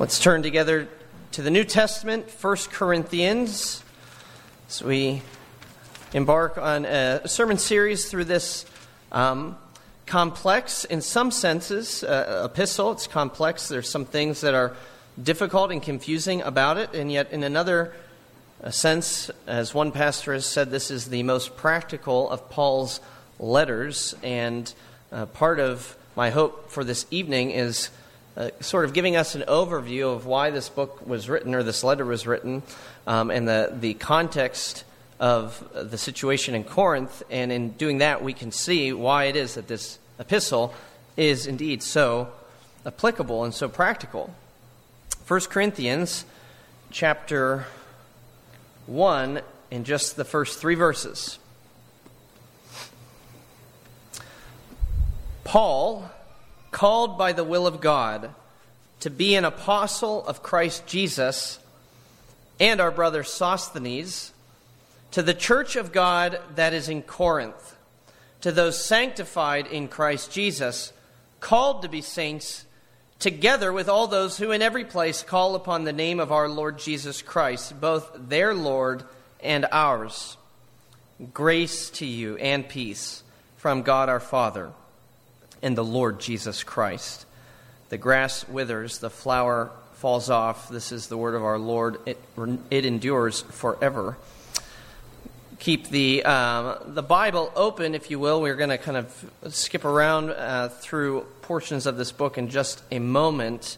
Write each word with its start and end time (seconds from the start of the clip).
Let's 0.00 0.20
turn 0.20 0.44
together 0.44 0.86
to 1.32 1.42
the 1.42 1.50
New 1.50 1.64
Testament, 1.64 2.30
1 2.40 2.56
Corinthians, 2.70 3.82
as 4.68 4.80
we 4.80 5.22
embark 6.12 6.56
on 6.56 6.84
a 6.84 7.26
sermon 7.26 7.58
series 7.58 8.08
through 8.08 8.26
this 8.26 8.64
um, 9.10 9.56
complex, 10.06 10.84
in 10.84 11.00
some 11.00 11.32
senses, 11.32 12.04
uh, 12.04 12.48
epistle. 12.48 12.92
It's 12.92 13.08
complex. 13.08 13.66
There's 13.66 13.88
some 13.88 14.04
things 14.04 14.42
that 14.42 14.54
are 14.54 14.76
difficult 15.20 15.72
and 15.72 15.82
confusing 15.82 16.42
about 16.42 16.76
it, 16.76 16.94
and 16.94 17.10
yet, 17.10 17.32
in 17.32 17.42
another 17.42 17.92
uh, 18.62 18.70
sense, 18.70 19.32
as 19.48 19.74
one 19.74 19.90
pastor 19.90 20.32
has 20.32 20.46
said, 20.46 20.70
this 20.70 20.92
is 20.92 21.06
the 21.06 21.24
most 21.24 21.56
practical 21.56 22.30
of 22.30 22.48
Paul's 22.50 23.00
letters, 23.40 24.14
and 24.22 24.72
uh, 25.10 25.26
part 25.26 25.58
of 25.58 25.96
my 26.14 26.30
hope 26.30 26.70
for 26.70 26.84
this 26.84 27.04
evening 27.10 27.50
is 27.50 27.90
uh, 28.38 28.50
sort 28.60 28.84
of 28.84 28.92
giving 28.92 29.16
us 29.16 29.34
an 29.34 29.42
overview 29.48 30.14
of 30.14 30.24
why 30.24 30.50
this 30.50 30.68
book 30.68 31.04
was 31.04 31.28
written 31.28 31.56
or 31.56 31.64
this 31.64 31.82
letter 31.82 32.04
was 32.04 32.24
written 32.24 32.62
um, 33.04 33.32
and 33.32 33.48
the, 33.48 33.74
the 33.80 33.94
context 33.94 34.84
of 35.18 35.68
the 35.74 35.98
situation 35.98 36.54
in 36.54 36.62
Corinth. 36.62 37.24
And 37.30 37.50
in 37.50 37.70
doing 37.70 37.98
that, 37.98 38.22
we 38.22 38.32
can 38.32 38.52
see 38.52 38.92
why 38.92 39.24
it 39.24 39.34
is 39.34 39.54
that 39.54 39.66
this 39.66 39.98
epistle 40.20 40.72
is 41.16 41.48
indeed 41.48 41.82
so 41.82 42.28
applicable 42.86 43.42
and 43.42 43.52
so 43.52 43.68
practical. 43.68 44.32
1 45.26 45.40
Corinthians 45.50 46.24
chapter 46.92 47.66
1 48.86 49.40
in 49.72 49.82
just 49.82 50.14
the 50.14 50.24
first 50.24 50.60
three 50.60 50.76
verses. 50.76 51.40
Paul 55.42 56.08
called 56.78 57.18
by 57.18 57.32
the 57.32 57.42
will 57.42 57.66
of 57.66 57.80
God 57.80 58.32
to 59.00 59.10
be 59.10 59.34
an 59.34 59.44
apostle 59.44 60.24
of 60.28 60.44
Christ 60.44 60.86
Jesus, 60.86 61.58
and 62.60 62.80
our 62.80 62.92
brother 62.92 63.24
Sosthenes, 63.24 64.32
to 65.10 65.20
the 65.20 65.34
church 65.34 65.74
of 65.74 65.90
God 65.90 66.40
that 66.54 66.72
is 66.72 66.88
in 66.88 67.02
Corinth, 67.02 67.76
to 68.42 68.52
those 68.52 68.84
sanctified 68.84 69.66
in 69.66 69.88
Christ 69.88 70.30
Jesus, 70.30 70.92
called 71.40 71.82
to 71.82 71.88
be 71.88 72.00
saints, 72.00 72.64
together 73.18 73.72
with 73.72 73.88
all 73.88 74.06
those 74.06 74.38
who 74.38 74.52
in 74.52 74.62
every 74.62 74.84
place 74.84 75.24
call 75.24 75.56
upon 75.56 75.82
the 75.82 75.92
name 75.92 76.20
of 76.20 76.30
our 76.30 76.48
Lord 76.48 76.78
Jesus 76.78 77.22
Christ, 77.22 77.80
both 77.80 78.08
their 78.16 78.54
Lord 78.54 79.02
and 79.42 79.66
ours. 79.72 80.36
Grace 81.34 81.90
to 81.90 82.06
you 82.06 82.36
and 82.36 82.68
peace 82.68 83.24
from 83.56 83.82
God 83.82 84.08
our 84.08 84.20
Father 84.20 84.70
in 85.62 85.74
the 85.74 85.84
Lord 85.84 86.20
Jesus 86.20 86.62
Christ. 86.62 87.26
The 87.88 87.98
grass 87.98 88.46
withers, 88.48 88.98
the 88.98 89.10
flower 89.10 89.70
falls 89.94 90.30
off. 90.30 90.68
This 90.68 90.92
is 90.92 91.08
the 91.08 91.16
word 91.16 91.34
of 91.34 91.42
our 91.42 91.58
Lord. 91.58 91.98
It, 92.06 92.18
it 92.70 92.84
endures 92.84 93.40
forever. 93.40 94.16
Keep 95.58 95.88
the, 95.88 96.24
um, 96.24 96.76
the 96.94 97.02
Bible 97.02 97.50
open, 97.56 97.96
if 97.96 98.10
you 98.10 98.20
will. 98.20 98.40
We're 98.40 98.54
going 98.54 98.70
to 98.70 98.78
kind 98.78 98.96
of 98.96 99.30
skip 99.48 99.84
around 99.84 100.30
uh, 100.30 100.68
through 100.68 101.26
portions 101.42 101.86
of 101.86 101.96
this 101.96 102.12
book 102.12 102.38
in 102.38 102.48
just 102.48 102.82
a 102.92 103.00
moment. 103.00 103.76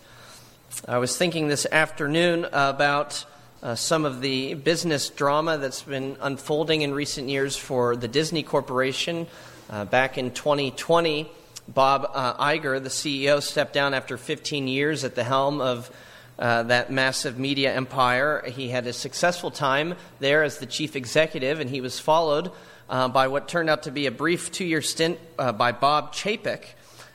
I 0.87 0.99
was 0.99 1.17
thinking 1.17 1.49
this 1.49 1.67
afternoon 1.73 2.47
about 2.53 3.25
uh, 3.63 3.75
some 3.75 4.05
of 4.05 4.21
the 4.21 4.55
business 4.55 5.09
drama 5.09 5.57
that's 5.57 5.83
been 5.83 6.17
unfolding 6.21 6.83
in 6.83 6.93
recent 6.93 7.29
years 7.29 7.57
for 7.57 7.97
the 7.97 8.09
Disney 8.09 8.43
Corporation. 8.43 9.27
Uh, 9.71 9.85
back 9.85 10.19
in 10.19 10.33
2020, 10.33 11.31
Bob 11.73 12.11
uh, 12.13 12.35
Iger, 12.45 12.83
the 12.83 12.89
CEO, 12.89 13.41
stepped 13.41 13.73
down 13.73 13.95
after 13.95 14.17
15 14.17 14.67
years 14.67 15.05
at 15.05 15.15
the 15.15 15.23
helm 15.23 15.61
of 15.61 15.89
uh, 16.37 16.65
that 16.65 16.91
massive 16.91 17.39
media 17.39 17.73
empire. 17.73 18.43
He 18.47 18.71
had 18.71 18.89
a 18.89 18.93
successful 18.93 19.53
time 19.53 19.95
there 20.19 20.43
as 20.43 20.59
the 20.59 20.67
chief 20.67 20.97
executive, 20.97 21.61
and 21.61 21.71
he 21.71 21.81
was 21.81 22.01
followed 22.01 22.51
uh, 22.89 23.07
by 23.09 23.29
what 23.29 23.47
turned 23.47 23.71
out 23.71 23.85
to 23.85 23.93
be 23.93 24.07
a 24.07 24.11
brief 24.11 24.51
two 24.51 24.65
year 24.65 24.83
stint 24.83 25.21
uh, 25.39 25.53
by 25.53 25.71
Bob 25.71 26.13
Chapek. 26.13 26.65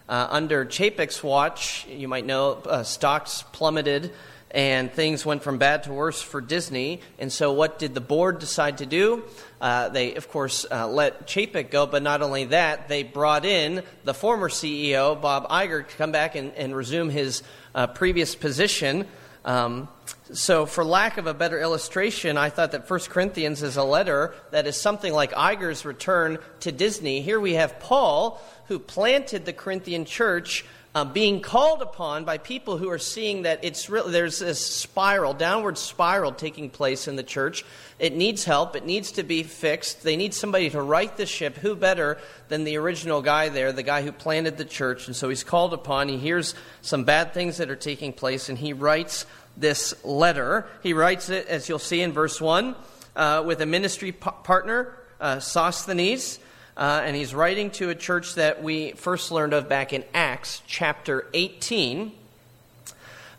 Uh, 0.07 0.27
under 0.29 0.65
Chapek's 0.65 1.21
watch, 1.21 1.85
you 1.87 2.07
might 2.07 2.25
know, 2.25 2.53
uh, 2.65 2.83
stocks 2.83 3.43
plummeted 3.51 4.13
and 4.55 4.89
things 4.89 5.25
went 5.25 5.43
from 5.43 5.57
bad 5.57 5.83
to 5.83 5.91
worse 5.91 6.21
for 6.21 6.39
Disney. 6.39 7.01
And 7.19 7.31
so, 7.31 7.51
what 7.51 7.77
did 7.77 7.93
the 7.93 8.01
board 8.01 8.39
decide 8.39 8.77
to 8.77 8.85
do? 8.85 9.23
Uh, 9.59 9.89
they, 9.89 10.15
of 10.15 10.29
course, 10.29 10.65
uh, 10.71 10.87
let 10.87 11.27
Chapek 11.27 11.69
go, 11.69 11.85
but 11.85 12.01
not 12.01 12.21
only 12.21 12.45
that, 12.45 12.87
they 12.87 13.03
brought 13.03 13.43
in 13.43 13.83
the 14.05 14.13
former 14.13 14.47
CEO, 14.47 15.21
Bob 15.21 15.49
Iger, 15.49 15.85
to 15.85 15.95
come 15.97 16.13
back 16.13 16.35
and, 16.35 16.53
and 16.53 16.73
resume 16.73 17.09
his 17.09 17.43
uh, 17.75 17.87
previous 17.87 18.33
position. 18.33 19.05
Um, 19.43 19.89
so, 20.31 20.65
for 20.65 20.85
lack 20.85 21.17
of 21.17 21.27
a 21.27 21.33
better 21.33 21.59
illustration, 21.59 22.37
I 22.37 22.49
thought 22.49 22.71
that 22.71 22.89
1 22.89 22.99
Corinthians 23.09 23.61
is 23.61 23.75
a 23.75 23.83
letter 23.83 24.33
that 24.51 24.67
is 24.67 24.79
something 24.79 25.13
like 25.13 25.33
Iger's 25.33 25.83
return 25.83 26.37
to 26.61 26.71
Disney. 26.71 27.19
Here 27.21 27.41
we 27.41 27.55
have 27.55 27.81
Paul, 27.81 28.41
who 28.69 28.79
planted 28.79 29.43
the 29.43 29.53
Corinthian 29.53 30.05
church 30.05 30.63
uh, 30.95 31.03
being 31.03 31.41
called 31.41 31.81
upon 31.81 32.23
by 32.23 32.37
people 32.37 32.77
who 32.77 32.89
are 32.89 32.97
seeing 32.97 33.41
that 33.41 33.59
it's 33.65 33.89
really, 33.89 34.13
there's 34.13 34.39
this 34.39 34.65
spiral, 34.65 35.33
downward 35.33 35.77
spiral 35.77 36.31
taking 36.31 36.69
place 36.69 37.09
in 37.09 37.17
the 37.17 37.23
church. 37.23 37.65
It 37.99 38.15
needs 38.15 38.45
help. 38.45 38.77
It 38.77 38.85
needs 38.85 39.11
to 39.13 39.23
be 39.23 39.43
fixed. 39.43 40.03
They 40.03 40.15
need 40.15 40.33
somebody 40.33 40.69
to 40.69 40.81
right 40.81 41.15
the 41.17 41.25
ship. 41.25 41.57
Who 41.57 41.75
better 41.75 42.17
than 42.47 42.63
the 42.63 42.77
original 42.77 43.21
guy 43.21 43.49
there, 43.49 43.73
the 43.73 43.83
guy 43.83 44.03
who 44.03 44.13
planted 44.13 44.55
the 44.55 44.63
church? 44.63 45.07
And 45.07 45.15
so 45.15 45.27
he's 45.27 45.43
called 45.43 45.73
upon. 45.73 46.07
He 46.07 46.17
hears 46.17 46.55
some 46.81 47.03
bad 47.03 47.33
things 47.33 47.57
that 47.57 47.69
are 47.69 47.75
taking 47.75 48.13
place, 48.13 48.47
and 48.47 48.57
he 48.57 48.71
writes 48.71 49.25
this 49.57 49.93
letter. 50.05 50.65
He 50.81 50.93
writes 50.93 51.27
it, 51.27 51.47
as 51.47 51.67
you'll 51.67 51.77
see 51.77 51.99
in 51.99 52.13
verse 52.13 52.39
1, 52.39 52.73
uh, 53.17 53.43
with 53.45 53.59
a 53.59 53.65
ministry 53.65 54.13
p- 54.13 54.29
partner, 54.43 54.97
uh, 55.19 55.41
Sosthenes. 55.41 56.39
Uh, 56.77 57.01
and 57.05 57.15
he's 57.15 57.33
writing 57.33 57.71
to 57.71 57.89
a 57.89 57.95
church 57.95 58.35
that 58.35 58.61
we 58.61 58.91
first 58.91 59.31
learned 59.31 59.53
of 59.53 59.69
back 59.69 59.93
in 59.93 60.03
Acts 60.13 60.61
chapter 60.67 61.25
18, 61.33 62.11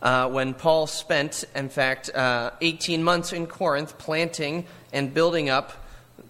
uh, 0.00 0.28
when 0.30 0.54
Paul 0.54 0.86
spent, 0.86 1.44
in 1.54 1.69
fact, 1.69 2.08
uh, 2.14 2.52
18 2.62 3.04
months 3.04 3.34
in 3.34 3.47
Corinth 3.47 3.98
planting 3.98 4.64
and 4.91 5.12
building 5.12 5.50
up 5.50 5.84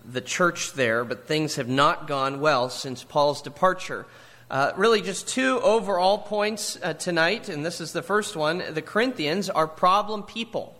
the 0.04 0.20
church 0.20 0.72
there, 0.72 1.04
but 1.04 1.28
things 1.28 1.56
have 1.56 1.68
not 1.68 2.08
gone 2.08 2.40
well 2.40 2.68
since 2.70 3.04
Paul's 3.04 3.40
departure. 3.40 4.04
Uh, 4.50 4.72
really, 4.76 5.00
just 5.00 5.28
two 5.28 5.60
overall 5.60 6.18
points 6.18 6.76
uh, 6.82 6.92
tonight, 6.92 7.48
and 7.48 7.64
this 7.64 7.80
is 7.80 7.92
the 7.92 8.02
first 8.02 8.34
one. 8.34 8.62
The 8.70 8.82
Corinthians 8.82 9.48
are 9.48 9.68
problem 9.68 10.24
people. 10.24 10.74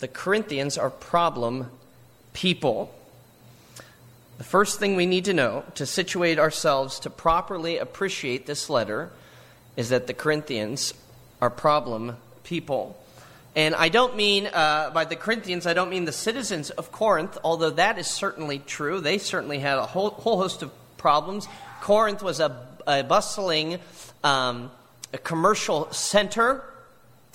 The 0.00 0.08
Corinthians 0.08 0.76
are 0.76 0.90
problem 0.90 1.70
people. 2.32 2.94
The 4.38 4.44
first 4.44 4.78
thing 4.78 4.94
we 4.94 5.06
need 5.06 5.24
to 5.26 5.34
know 5.34 5.64
to 5.74 5.84
situate 5.84 6.38
ourselves 6.38 7.00
to 7.00 7.10
properly 7.10 7.78
appreciate 7.78 8.46
this 8.46 8.70
letter 8.70 9.10
is 9.76 9.88
that 9.88 10.06
the 10.06 10.14
Corinthians 10.14 10.94
are 11.40 11.50
problem 11.50 12.16
people. 12.44 12.96
And 13.56 13.74
I 13.74 13.88
don't 13.88 14.14
mean 14.14 14.46
uh, 14.46 14.90
by 14.90 15.04
the 15.04 15.16
Corinthians, 15.16 15.66
I 15.66 15.74
don't 15.74 15.90
mean 15.90 16.04
the 16.04 16.12
citizens 16.12 16.70
of 16.70 16.92
Corinth, 16.92 17.36
although 17.42 17.70
that 17.70 17.98
is 17.98 18.06
certainly 18.06 18.60
true. 18.60 19.00
They 19.00 19.18
certainly 19.18 19.58
had 19.58 19.78
a 19.78 19.86
whole, 19.86 20.10
whole 20.10 20.36
host 20.36 20.62
of 20.62 20.70
problems. 20.96 21.48
Corinth 21.80 22.22
was 22.22 22.38
a, 22.38 22.64
a 22.86 23.02
bustling 23.02 23.80
um, 24.22 24.70
a 25.12 25.18
commercial 25.18 25.90
center, 25.92 26.62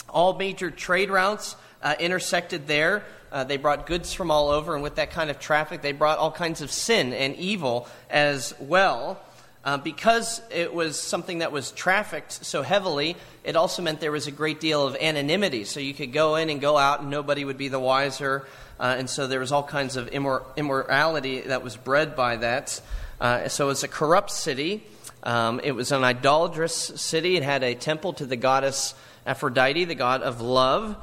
all 0.09 0.38
major 0.38 0.69
trade 0.72 1.09
routes 1.09 1.56
uh, 1.81 1.96
intersected 2.00 2.68
there. 2.68 3.03
Uh, 3.33 3.44
they 3.44 3.57
brought 3.57 3.88
goods 3.88 4.13
from 4.13 4.29
all 4.29 4.49
over, 4.49 4.75
and 4.75 4.83
with 4.83 4.95
that 4.95 5.09
kind 5.09 5.31
of 5.31 5.39
traffic, 5.39 5.81
they 5.81 5.91
brought 5.91 6.19
all 6.19 6.31
kinds 6.31 6.61
of 6.61 6.71
sin 6.71 7.11
and 7.13 7.35
evil 7.35 7.88
as 8.11 8.53
well. 8.59 9.19
Uh, 9.66 9.77
because 9.77 10.41
it 10.51 10.73
was 10.73 10.99
something 10.99 11.39
that 11.39 11.51
was 11.51 11.71
trafficked 11.71 12.31
so 12.31 12.61
heavily, 12.61 13.16
it 13.44 13.55
also 13.55 13.81
meant 13.81 13.99
there 14.01 14.11
was 14.11 14.27
a 14.27 14.31
great 14.31 14.59
deal 14.59 14.85
of 14.85 14.95
anonymity. 14.97 15.63
So 15.63 15.80
you 15.80 15.94
could 15.94 16.13
go 16.13 16.35
in 16.35 16.50
and 16.50 16.62
go 16.62 16.77
out, 16.77 17.00
and 17.00 17.09
nobody 17.09 17.44
would 17.44 17.57
be 17.57 17.69
the 17.69 17.80
wiser. 17.80 18.45
Uh, 18.80 18.95
and 19.00 19.09
so 19.09 19.25
there 19.25 19.39
was 19.39 19.51
all 19.51 19.63
kinds 19.63 19.95
of 19.95 20.12
immor- 20.12 20.44
immorality 20.56 21.41
that 21.41 21.63
was 21.63 21.75
bred 21.75 22.15
by 22.15 22.36
that. 22.36 22.81
Uh, 23.19 23.47
so 23.47 23.68
was 23.68 23.83
a 23.83 23.88
corrupt 23.88 24.29
city. 24.29 24.83
Um, 25.24 25.59
it 25.63 25.71
was 25.71 25.91
an 25.91 26.03
idolatrous 26.03 26.75
city. 26.75 27.36
It 27.38 27.44
had 27.44 27.63
a 27.63 27.74
temple 27.74 28.13
to 28.13 28.27
the 28.27 28.36
goddess 28.36 28.94
Aphrodite, 29.25 29.86
the 29.86 29.95
god 29.95 30.21
of 30.21 30.41
love. 30.41 30.97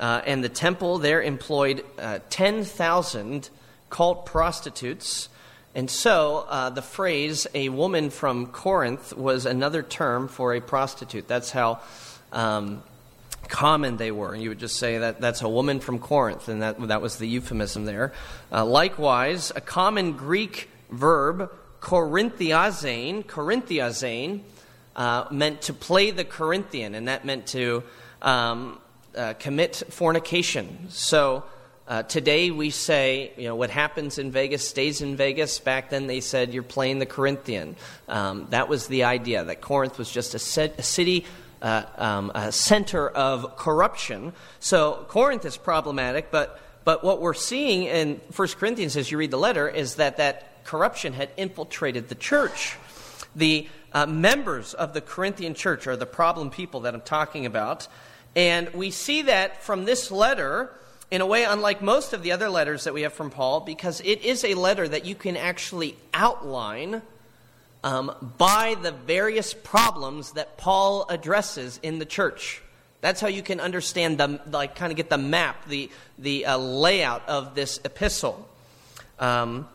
Uh, 0.00 0.22
and 0.24 0.42
the 0.42 0.48
temple 0.48 0.98
there 0.98 1.22
employed 1.22 1.84
uh, 1.98 2.20
10,000 2.30 3.50
cult 3.90 4.24
prostitutes. 4.24 5.28
And 5.74 5.90
so 5.90 6.46
uh, 6.48 6.70
the 6.70 6.82
phrase, 6.82 7.46
a 7.54 7.68
woman 7.68 8.08
from 8.08 8.46
Corinth, 8.46 9.14
was 9.14 9.44
another 9.44 9.82
term 9.82 10.26
for 10.26 10.54
a 10.54 10.60
prostitute. 10.60 11.28
That's 11.28 11.50
how 11.50 11.80
um, 12.32 12.82
common 13.48 13.98
they 13.98 14.10
were. 14.10 14.34
You 14.34 14.48
would 14.48 14.58
just 14.58 14.76
say 14.76 14.98
that 14.98 15.20
that's 15.20 15.42
a 15.42 15.48
woman 15.48 15.80
from 15.80 15.98
Corinth, 15.98 16.48
and 16.48 16.62
that, 16.62 16.80
that 16.88 17.02
was 17.02 17.18
the 17.18 17.28
euphemism 17.28 17.84
there. 17.84 18.12
Uh, 18.50 18.64
likewise, 18.64 19.52
a 19.54 19.60
common 19.60 20.12
Greek 20.12 20.70
verb, 20.90 21.52
korinthiazein, 21.80 23.26
korinthiazein, 23.26 24.40
uh, 24.96 25.26
meant 25.30 25.62
to 25.62 25.74
play 25.74 26.10
the 26.10 26.24
Corinthian, 26.24 26.94
and 26.94 27.06
that 27.08 27.24
meant 27.24 27.46
to 27.48 27.82
um, 28.22 28.78
uh, 29.16 29.34
commit 29.34 29.82
fornication. 29.90 30.86
So 30.90 31.44
uh, 31.88 32.04
today 32.04 32.50
we 32.50 32.70
say, 32.70 33.32
you 33.36 33.44
know, 33.44 33.56
what 33.56 33.70
happens 33.70 34.18
in 34.18 34.30
Vegas 34.30 34.68
stays 34.68 35.00
in 35.00 35.16
Vegas. 35.16 35.58
Back 35.58 35.90
then 35.90 36.06
they 36.06 36.20
said 36.20 36.54
you're 36.54 36.62
playing 36.62 37.00
the 37.00 37.06
Corinthian. 37.06 37.76
Um, 38.08 38.46
that 38.50 38.68
was 38.68 38.86
the 38.86 39.04
idea, 39.04 39.42
that 39.44 39.60
Corinth 39.60 39.98
was 39.98 40.10
just 40.10 40.34
a, 40.34 40.38
set, 40.38 40.78
a 40.78 40.82
city. 40.82 41.24
Uh, 41.62 41.84
um, 41.98 42.32
a 42.34 42.50
center 42.50 43.06
of 43.06 43.54
corruption. 43.56 44.32
So 44.60 45.04
Corinth 45.08 45.44
is 45.44 45.58
problematic, 45.58 46.30
but, 46.30 46.58
but 46.84 47.04
what 47.04 47.20
we're 47.20 47.34
seeing 47.34 47.82
in 47.82 48.18
1 48.34 48.48
Corinthians 48.56 48.96
as 48.96 49.10
you 49.10 49.18
read 49.18 49.30
the 49.30 49.36
letter 49.36 49.68
is 49.68 49.96
that 49.96 50.16
that 50.16 50.64
corruption 50.64 51.12
had 51.12 51.28
infiltrated 51.36 52.08
the 52.08 52.14
church. 52.14 52.78
The 53.36 53.68
uh, 53.92 54.06
members 54.06 54.72
of 54.72 54.94
the 54.94 55.00
Corinthian 55.00 55.52
church 55.52 55.86
are 55.86 55.96
the 55.96 56.06
problem 56.06 56.48
people 56.48 56.80
that 56.80 56.94
I'm 56.94 57.02
talking 57.02 57.44
about. 57.44 57.88
And 58.36 58.72
we 58.74 58.90
see 58.90 59.22
that 59.22 59.62
from 59.62 59.84
this 59.84 60.10
letter 60.10 60.70
in 61.10 61.20
a 61.20 61.26
way 61.26 61.44
unlike 61.44 61.82
most 61.82 62.12
of 62.12 62.22
the 62.22 62.32
other 62.32 62.48
letters 62.48 62.84
that 62.84 62.94
we 62.94 63.02
have 63.02 63.12
from 63.12 63.30
Paul, 63.30 63.60
because 63.60 64.00
it 64.00 64.22
is 64.22 64.44
a 64.44 64.54
letter 64.54 64.86
that 64.86 65.04
you 65.04 65.14
can 65.14 65.36
actually 65.36 65.96
outline 66.14 67.02
um, 67.82 68.32
by 68.38 68.76
the 68.80 68.92
various 68.92 69.52
problems 69.52 70.32
that 70.32 70.56
Paul 70.56 71.06
addresses 71.08 71.80
in 71.82 71.98
the 71.98 72.04
church. 72.04 72.62
That's 73.00 73.20
how 73.20 73.28
you 73.28 73.42
can 73.42 73.60
understand 73.60 74.18
the, 74.18 74.40
like, 74.50 74.76
kind 74.76 74.92
of 74.92 74.96
get 74.96 75.08
the 75.08 75.18
map, 75.18 75.66
the, 75.66 75.90
the 76.18 76.46
uh, 76.46 76.58
layout 76.58 77.28
of 77.28 77.54
this 77.54 77.80
epistle. 77.84 78.46
Um, 79.18 79.66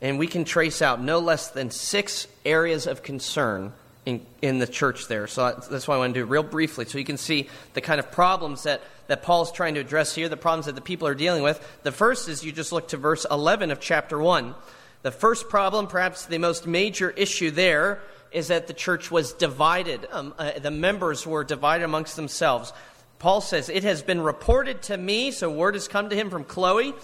and 0.00 0.18
we 0.18 0.26
can 0.26 0.44
trace 0.44 0.82
out 0.82 1.00
no 1.00 1.18
less 1.18 1.48
than 1.48 1.70
six 1.70 2.28
areas 2.44 2.86
of 2.86 3.02
concern 3.02 3.72
in, 4.06 4.24
in 4.42 4.58
the 4.58 4.66
church 4.66 5.08
there. 5.08 5.26
So 5.26 5.62
that's 5.70 5.88
why 5.88 5.94
I 5.94 5.98
want 5.98 6.14
to 6.14 6.20
do 6.20 6.26
real 6.26 6.42
briefly 6.42 6.84
so 6.84 6.98
you 6.98 7.04
can 7.04 7.16
see 7.16 7.48
the 7.72 7.80
kind 7.80 7.98
of 7.98 8.10
problems 8.12 8.64
that, 8.64 8.82
that 9.06 9.22
Paul's 9.22 9.50
trying 9.50 9.74
to 9.74 9.80
address 9.80 10.14
here, 10.14 10.28
the 10.28 10.36
problems 10.36 10.66
that 10.66 10.74
the 10.74 10.80
people 10.80 11.08
are 11.08 11.14
dealing 11.14 11.42
with. 11.42 11.66
The 11.82 11.92
first 11.92 12.28
is 12.28 12.44
you 12.44 12.52
just 12.52 12.72
look 12.72 12.88
to 12.88 12.96
verse 12.96 13.26
11 13.30 13.70
of 13.70 13.80
chapter 13.80 14.18
1. 14.18 14.54
The 15.02 15.10
first 15.10 15.48
problem, 15.48 15.86
perhaps 15.86 16.26
the 16.26 16.38
most 16.38 16.66
major 16.66 17.10
issue 17.10 17.50
there, 17.50 18.00
is 18.32 18.48
that 18.48 18.66
the 18.66 18.74
church 18.74 19.10
was 19.10 19.32
divided. 19.32 20.06
Um, 20.10 20.34
uh, 20.38 20.58
the 20.58 20.70
members 20.70 21.26
were 21.26 21.44
divided 21.44 21.84
amongst 21.84 22.16
themselves. 22.16 22.72
Paul 23.18 23.40
says, 23.40 23.68
It 23.68 23.84
has 23.84 24.02
been 24.02 24.20
reported 24.20 24.82
to 24.82 24.96
me, 24.96 25.30
so 25.30 25.50
word 25.50 25.74
has 25.74 25.88
come 25.88 26.10
to 26.10 26.16
him 26.16 26.30
from 26.30 26.44
Chloe, 26.44 26.94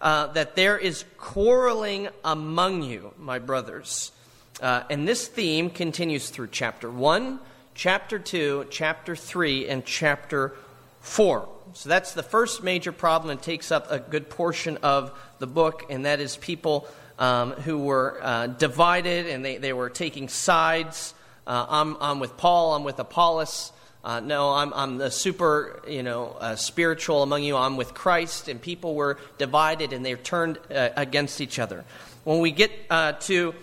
uh, 0.00 0.28
that 0.28 0.56
there 0.56 0.78
is 0.78 1.04
quarreling 1.18 2.08
among 2.24 2.82
you, 2.82 3.12
my 3.18 3.38
brothers. 3.38 4.12
Uh, 4.60 4.82
and 4.90 5.06
this 5.06 5.28
theme 5.28 5.70
continues 5.70 6.30
through 6.30 6.48
chapter 6.50 6.90
1, 6.90 7.38
chapter 7.74 8.18
2, 8.18 8.66
chapter 8.70 9.14
3, 9.14 9.68
and 9.68 9.84
chapter 9.84 10.54
4. 11.00 11.48
So 11.74 11.88
that's 11.88 12.12
the 12.12 12.24
first 12.24 12.64
major 12.64 12.90
problem 12.90 13.30
and 13.30 13.40
takes 13.40 13.70
up 13.70 13.90
a 13.90 14.00
good 14.00 14.28
portion 14.28 14.78
of 14.78 15.16
the 15.38 15.46
book, 15.46 15.86
and 15.90 16.06
that 16.06 16.18
is 16.18 16.36
people 16.36 16.88
um, 17.20 17.52
who 17.52 17.78
were 17.78 18.18
uh, 18.20 18.46
divided 18.48 19.26
and 19.26 19.44
they, 19.44 19.58
they 19.58 19.72
were 19.72 19.90
taking 19.90 20.28
sides. 20.28 21.14
Uh, 21.46 21.66
I'm, 21.68 21.96
I'm 22.00 22.18
with 22.18 22.36
Paul, 22.36 22.74
I'm 22.74 22.84
with 22.84 22.98
Apollos. 22.98 23.72
Uh, 24.02 24.20
no, 24.20 24.50
I'm, 24.50 24.72
I'm 24.74 24.98
the 24.98 25.10
super, 25.10 25.82
you 25.86 26.02
know, 26.02 26.36
uh, 26.40 26.56
spiritual 26.56 27.22
among 27.22 27.42
you. 27.42 27.56
I'm 27.56 27.76
with 27.76 27.94
Christ, 27.94 28.48
and 28.48 28.62
people 28.62 28.94
were 28.94 29.18
divided 29.38 29.92
and 29.92 30.06
they 30.06 30.14
turned 30.14 30.58
uh, 30.70 30.90
against 30.96 31.40
each 31.40 31.58
other. 31.58 31.84
When 32.24 32.40
we 32.40 32.50
get 32.50 32.70
uh, 32.90 33.12
to 33.12 33.54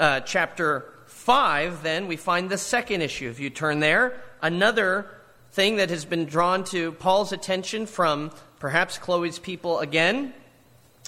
uh, 0.00 0.20
chapter 0.20 0.86
5, 1.06 1.82
then, 1.82 2.08
we 2.08 2.16
find 2.16 2.48
the 2.48 2.58
second 2.58 3.02
issue. 3.02 3.28
If 3.28 3.38
you 3.38 3.50
turn 3.50 3.80
there, 3.80 4.20
another 4.40 5.06
thing 5.52 5.76
that 5.76 5.90
has 5.90 6.04
been 6.04 6.24
drawn 6.24 6.64
to 6.64 6.92
Paul's 6.92 7.32
attention 7.32 7.84
from 7.84 8.32
perhaps 8.58 8.96
Chloe's 8.98 9.38
people 9.38 9.78
again. 9.78 10.32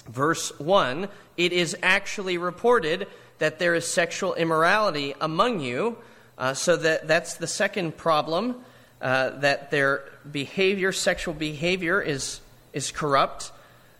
Verse 0.07 0.57
1 0.59 1.09
It 1.37 1.53
is 1.53 1.75
actually 1.81 2.37
reported 2.37 3.07
that 3.39 3.57
there 3.57 3.73
is 3.73 3.87
sexual 3.87 4.35
immorality 4.35 5.15
among 5.19 5.59
you. 5.59 5.97
Uh, 6.37 6.53
so 6.53 6.75
that, 6.75 7.07
that's 7.07 7.35
the 7.35 7.47
second 7.47 7.97
problem 7.97 8.55
uh, 9.01 9.31
that 9.39 9.71
their 9.71 10.03
behavior, 10.31 10.91
sexual 10.91 11.33
behavior, 11.33 11.99
is, 11.99 12.41
is 12.73 12.91
corrupt. 12.91 13.51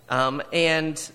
Um, 0.09 0.43
and 0.51 1.11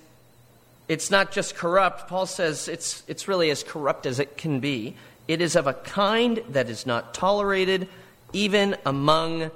it's 0.89 1.11
not 1.11 1.33
just 1.33 1.55
corrupt. 1.55 2.09
Paul 2.09 2.27
says 2.27 2.67
it's, 2.67 3.03
it's 3.07 3.29
really 3.29 3.51
as 3.51 3.63
corrupt 3.63 4.07
as 4.07 4.19
it 4.19 4.37
can 4.37 4.61
be. 4.61 4.97
It 5.29 5.43
is 5.43 5.55
of 5.55 5.67
a 5.67 5.75
kind 5.75 6.43
that 6.51 6.71
is 6.71 6.87
not 6.87 7.13
tolerated 7.13 7.89
even 8.33 8.77
among 8.87 9.51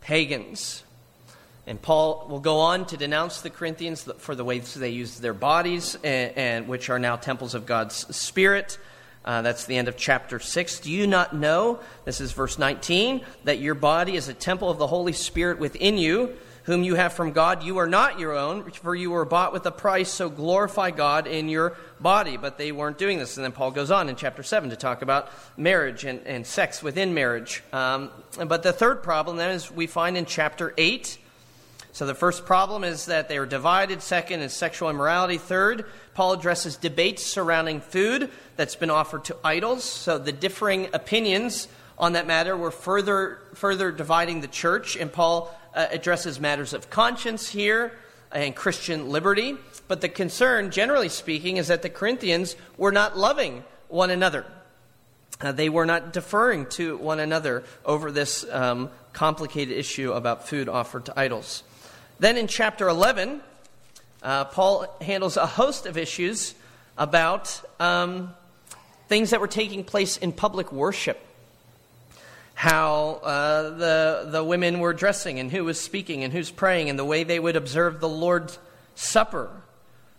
pagans. 0.00 0.84
And 1.66 1.82
Paul 1.82 2.26
will 2.28 2.38
go 2.38 2.60
on 2.60 2.86
to 2.86 2.96
denounce 2.96 3.40
the 3.40 3.50
Corinthians 3.50 4.08
for 4.18 4.36
the 4.36 4.44
ways 4.44 4.72
they 4.74 4.90
use 4.90 5.18
their 5.18 5.34
bodies, 5.34 5.96
and, 6.04 6.32
and 6.36 6.68
which 6.68 6.88
are 6.90 7.00
now 7.00 7.16
temples 7.16 7.54
of 7.54 7.66
God's 7.66 7.94
Spirit. 8.16 8.78
Uh, 9.24 9.42
that's 9.42 9.64
the 9.64 9.76
end 9.76 9.88
of 9.88 9.96
chapter 9.96 10.38
6. 10.38 10.80
Do 10.80 10.92
you 10.92 11.08
not 11.08 11.34
know, 11.34 11.80
this 12.04 12.20
is 12.20 12.30
verse 12.30 12.56
19, 12.56 13.22
that 13.42 13.58
your 13.58 13.74
body 13.74 14.14
is 14.14 14.28
a 14.28 14.34
temple 14.34 14.70
of 14.70 14.78
the 14.78 14.86
Holy 14.86 15.12
Spirit 15.12 15.58
within 15.58 15.98
you? 15.98 16.36
Whom 16.66 16.82
you 16.82 16.96
have 16.96 17.12
from 17.12 17.30
God. 17.30 17.62
You 17.62 17.78
are 17.78 17.86
not 17.86 18.18
your 18.18 18.36
own, 18.36 18.70
for 18.72 18.94
you 18.94 19.12
were 19.12 19.24
bought 19.24 19.52
with 19.52 19.64
a 19.66 19.70
price, 19.70 20.10
so 20.10 20.28
glorify 20.28 20.90
God 20.90 21.28
in 21.28 21.48
your 21.48 21.76
body. 22.00 22.36
But 22.36 22.58
they 22.58 22.72
weren't 22.72 22.98
doing 22.98 23.18
this. 23.18 23.36
And 23.36 23.44
then 23.44 23.52
Paul 23.52 23.70
goes 23.70 23.90
on 23.90 24.08
in 24.08 24.16
chapter 24.16 24.42
7 24.42 24.70
to 24.70 24.76
talk 24.76 25.00
about 25.00 25.30
marriage 25.56 26.04
and, 26.04 26.20
and 26.26 26.44
sex 26.44 26.82
within 26.82 27.14
marriage. 27.14 27.62
Um, 27.72 28.10
but 28.46 28.64
the 28.64 28.72
third 28.72 29.02
problem 29.02 29.36
then 29.36 29.52
is 29.52 29.70
we 29.70 29.86
find 29.86 30.16
in 30.16 30.26
chapter 30.26 30.74
8. 30.76 31.18
So 31.92 32.04
the 32.04 32.14
first 32.14 32.44
problem 32.44 32.82
is 32.84 33.06
that 33.06 33.28
they 33.28 33.38
were 33.38 33.46
divided. 33.46 34.02
Second 34.02 34.40
is 34.40 34.52
sexual 34.52 34.90
immorality. 34.90 35.38
Third, 35.38 35.86
Paul 36.14 36.32
addresses 36.32 36.76
debates 36.76 37.24
surrounding 37.24 37.80
food 37.80 38.28
that's 38.56 38.76
been 38.76 38.90
offered 38.90 39.24
to 39.26 39.36
idols. 39.44 39.84
So 39.84 40.18
the 40.18 40.32
differing 40.32 40.88
opinions 40.92 41.68
on 41.98 42.12
that 42.14 42.26
matter 42.26 42.56
were 42.56 42.70
further, 42.70 43.38
further 43.54 43.90
dividing 43.90 44.40
the 44.40 44.48
church. 44.48 44.96
And 44.96 45.12
Paul 45.12 45.56
uh, 45.76 45.86
addresses 45.92 46.40
matters 46.40 46.72
of 46.72 46.90
conscience 46.90 47.48
here 47.48 47.92
and 48.32 48.56
Christian 48.56 49.10
liberty. 49.10 49.56
But 49.86 50.00
the 50.00 50.08
concern, 50.08 50.70
generally 50.70 51.10
speaking, 51.10 51.58
is 51.58 51.68
that 51.68 51.82
the 51.82 51.90
Corinthians 51.90 52.56
were 52.76 52.90
not 52.90 53.16
loving 53.16 53.62
one 53.88 54.10
another. 54.10 54.44
Uh, 55.40 55.52
they 55.52 55.68
were 55.68 55.86
not 55.86 56.12
deferring 56.12 56.66
to 56.66 56.96
one 56.96 57.20
another 57.20 57.62
over 57.84 58.10
this 58.10 58.44
um, 58.50 58.90
complicated 59.12 59.76
issue 59.76 60.12
about 60.12 60.48
food 60.48 60.68
offered 60.68 61.04
to 61.04 61.18
idols. 61.18 61.62
Then 62.18 62.38
in 62.38 62.46
chapter 62.46 62.88
11, 62.88 63.42
uh, 64.22 64.46
Paul 64.46 64.86
handles 65.02 65.36
a 65.36 65.46
host 65.46 65.84
of 65.84 65.98
issues 65.98 66.54
about 66.96 67.60
um, 67.78 68.34
things 69.08 69.30
that 69.30 69.40
were 69.40 69.46
taking 69.46 69.84
place 69.84 70.16
in 70.16 70.32
public 70.32 70.72
worship 70.72 71.25
how 72.56 73.20
uh, 73.22 73.62
the, 73.76 74.28
the 74.30 74.42
women 74.42 74.80
were 74.80 74.94
dressing 74.94 75.38
and 75.38 75.50
who 75.50 75.62
was 75.62 75.78
speaking 75.78 76.24
and 76.24 76.32
who's 76.32 76.50
praying 76.50 76.88
and 76.88 76.98
the 76.98 77.04
way 77.04 77.22
they 77.22 77.38
would 77.38 77.54
observe 77.54 78.00
the 78.00 78.08
Lord's 78.08 78.58
Supper. 78.94 79.50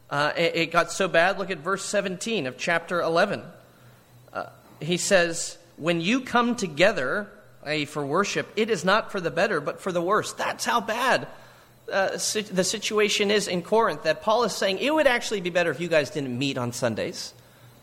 Uh, 0.08 0.32
it, 0.38 0.56
it, 0.56 0.72
got 0.72 0.92
so 0.92 1.08
bad, 1.08 1.40
look 1.40 1.50
at 1.50 1.58
verse 1.58 1.84
17 1.84 2.46
of 2.46 2.56
chapter 2.56 3.02
11. 3.02 3.42
Uh, 4.32 4.46
he 4.80 4.98
says, 4.98 5.58
When 5.78 6.00
you 6.00 6.22
come 6.22 6.56
together, 6.56 7.28
for 7.88 8.06
worship, 8.06 8.48
it 8.56 8.70
is 8.70 8.86
not 8.86 9.12
for 9.12 9.20
the 9.20 9.32
better, 9.32 9.60
but 9.60 9.82
for 9.82 9.92
the 9.92 10.02
worse. 10.02 10.32
That's 10.34 10.64
how 10.64 10.80
bad 10.80 11.28
uh, 11.92 12.12
the 12.12 12.64
situation 12.64 13.32
is 13.32 13.48
in 13.48 13.64
Corinth, 13.64 14.04
that 14.04 14.22
Paul 14.22 14.44
is 14.44 14.54
saying 14.54 14.78
it 14.78 14.94
would 14.94 15.08
actually 15.08 15.42
be 15.42 15.50
better 15.50 15.72
if 15.72 15.80
you 15.80 15.88
guys 15.88 16.12
didn't 16.12 16.38
meet 16.38 16.60
on 16.60 16.72
Sundays. 16.72 17.34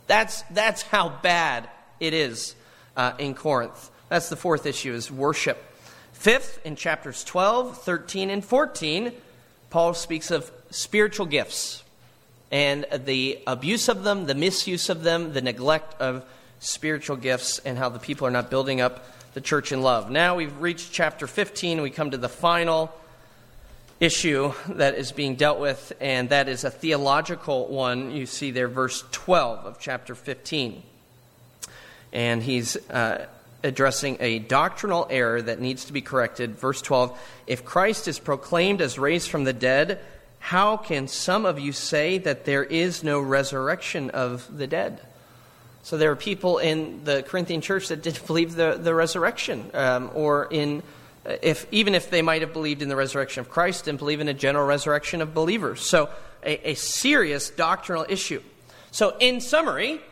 That's, 0.07 0.43
that's 0.43 0.83
how 0.83 1.09
bad 1.09 1.69
it 1.99 2.15
is 2.15 2.55
uh, 2.97 3.15
in 3.19 3.35
Corinth. 3.35 3.91
That's 4.09 4.29
the 4.29 4.37
fourth 4.37 4.67
issue 4.67 4.93
is 4.93 5.11
worship. 5.11 5.63
Fifth, 6.13 6.65
in 6.65 6.77
chapters 6.77 7.25
12, 7.25 7.83
13, 7.83 8.31
and 8.31 8.45
14, 8.45 9.13
Paul 9.71 9.95
speaks 9.95 10.31
of 10.31 10.51
spiritual 10.71 11.27
gifts 11.27 11.85
and 12.55 12.87
the 13.05 13.41
abuse 13.49 13.89
of 13.89 14.05
them, 14.05 14.27
the 14.27 14.35
misuse 14.35 14.89
of 14.89 15.03
them, 15.03 15.33
the 15.33 15.43
neglect 15.43 16.01
of 16.01 16.25
spiritual 16.61 17.17
gifts, 17.17 17.59
and 17.59 17.77
how 17.77 17.89
the 17.89 17.99
people 17.99 18.29
are 18.29 18.31
not 18.31 18.49
building 18.49 18.81
up 18.81 19.05
the 19.35 19.41
church 19.41 19.73
in 19.73 19.83
love. 19.83 20.09
Now 20.09 20.37
we've 20.37 20.57
reached 20.61 20.93
chapter 20.93 21.27
15. 21.27 21.83
We 21.83 21.91
come 21.91 22.13
to 22.13 22.17
the 22.17 22.29
final 22.29 22.95
issue 23.99 24.53
that 24.69 24.95
is 24.95 25.11
being 25.11 25.35
dealt 25.35 25.59
with, 25.59 25.93
and 26.01 26.29
that 26.29 26.49
is 26.49 26.63
a 26.63 26.71
theological 26.71 27.67
one. 27.67 28.13
You 28.13 28.27
see 28.27 28.53
there, 28.53 28.69
verse 28.69 29.03
12 29.11 29.67
of 29.67 29.81
chapter 29.81 30.15
15. 30.15 30.81
And 32.13 32.41
he's 32.41 32.77
uh, 32.89 33.27
addressing 33.65 34.19
a 34.21 34.39
doctrinal 34.39 35.07
error 35.11 35.43
that 35.43 35.61
needs 35.61 35.87
to 35.87 35.93
be 35.93 36.03
corrected. 36.03 36.57
Verse 36.59 36.81
12 36.83 37.19
If 37.47 37.65
Christ 37.65 38.07
is 38.07 38.19
proclaimed 38.19 38.81
as 38.81 38.99
raised 38.99 39.31
from 39.31 39.45
the 39.45 39.53
dead, 39.53 40.01
how 40.39 40.77
can 40.77 41.09
some 41.09 41.47
of 41.47 41.59
you 41.59 41.73
say 41.73 42.19
that 42.19 42.45
there 42.45 42.63
is 42.63 43.03
no 43.03 43.19
resurrection 43.19 44.11
of 44.11 44.47
the 44.57 44.67
dead? 44.67 45.01
So 45.83 45.99
there 45.99 46.11
are 46.11 46.17
people 46.17 46.59
in 46.59 47.05
the 47.05 47.23
Corinthian 47.23 47.61
church 47.61 47.89
that 47.89 48.03
didn't 48.03 48.27
believe 48.29 48.55
the, 48.55 48.79
the 48.81 48.95
resurrection, 48.95 49.71
um, 49.75 50.11
or 50.15 50.47
in 50.51 50.83
if, 51.25 51.67
even 51.71 51.95
if 51.95 52.11
they 52.11 52.23
might 52.23 52.43
have 52.43 52.53
believed 52.53 52.83
in 52.83 52.89
the 52.89 52.97
resurrection 52.97 53.41
of 53.41 53.49
Christ 53.49 53.89
and 53.89 53.99
believe 53.99 54.21
in 54.21 54.29
a 54.29 54.35
general 54.35 54.67
resurrection 54.67 55.23
of 55.23 55.33
believers. 55.33 55.81
So, 55.81 56.11
a, 56.45 56.71
a 56.71 56.75
serious 56.75 57.49
doctrinal 57.49 58.05
issue. 58.09 58.43
So, 58.91 59.17
in 59.19 59.41
summary, 59.41 60.03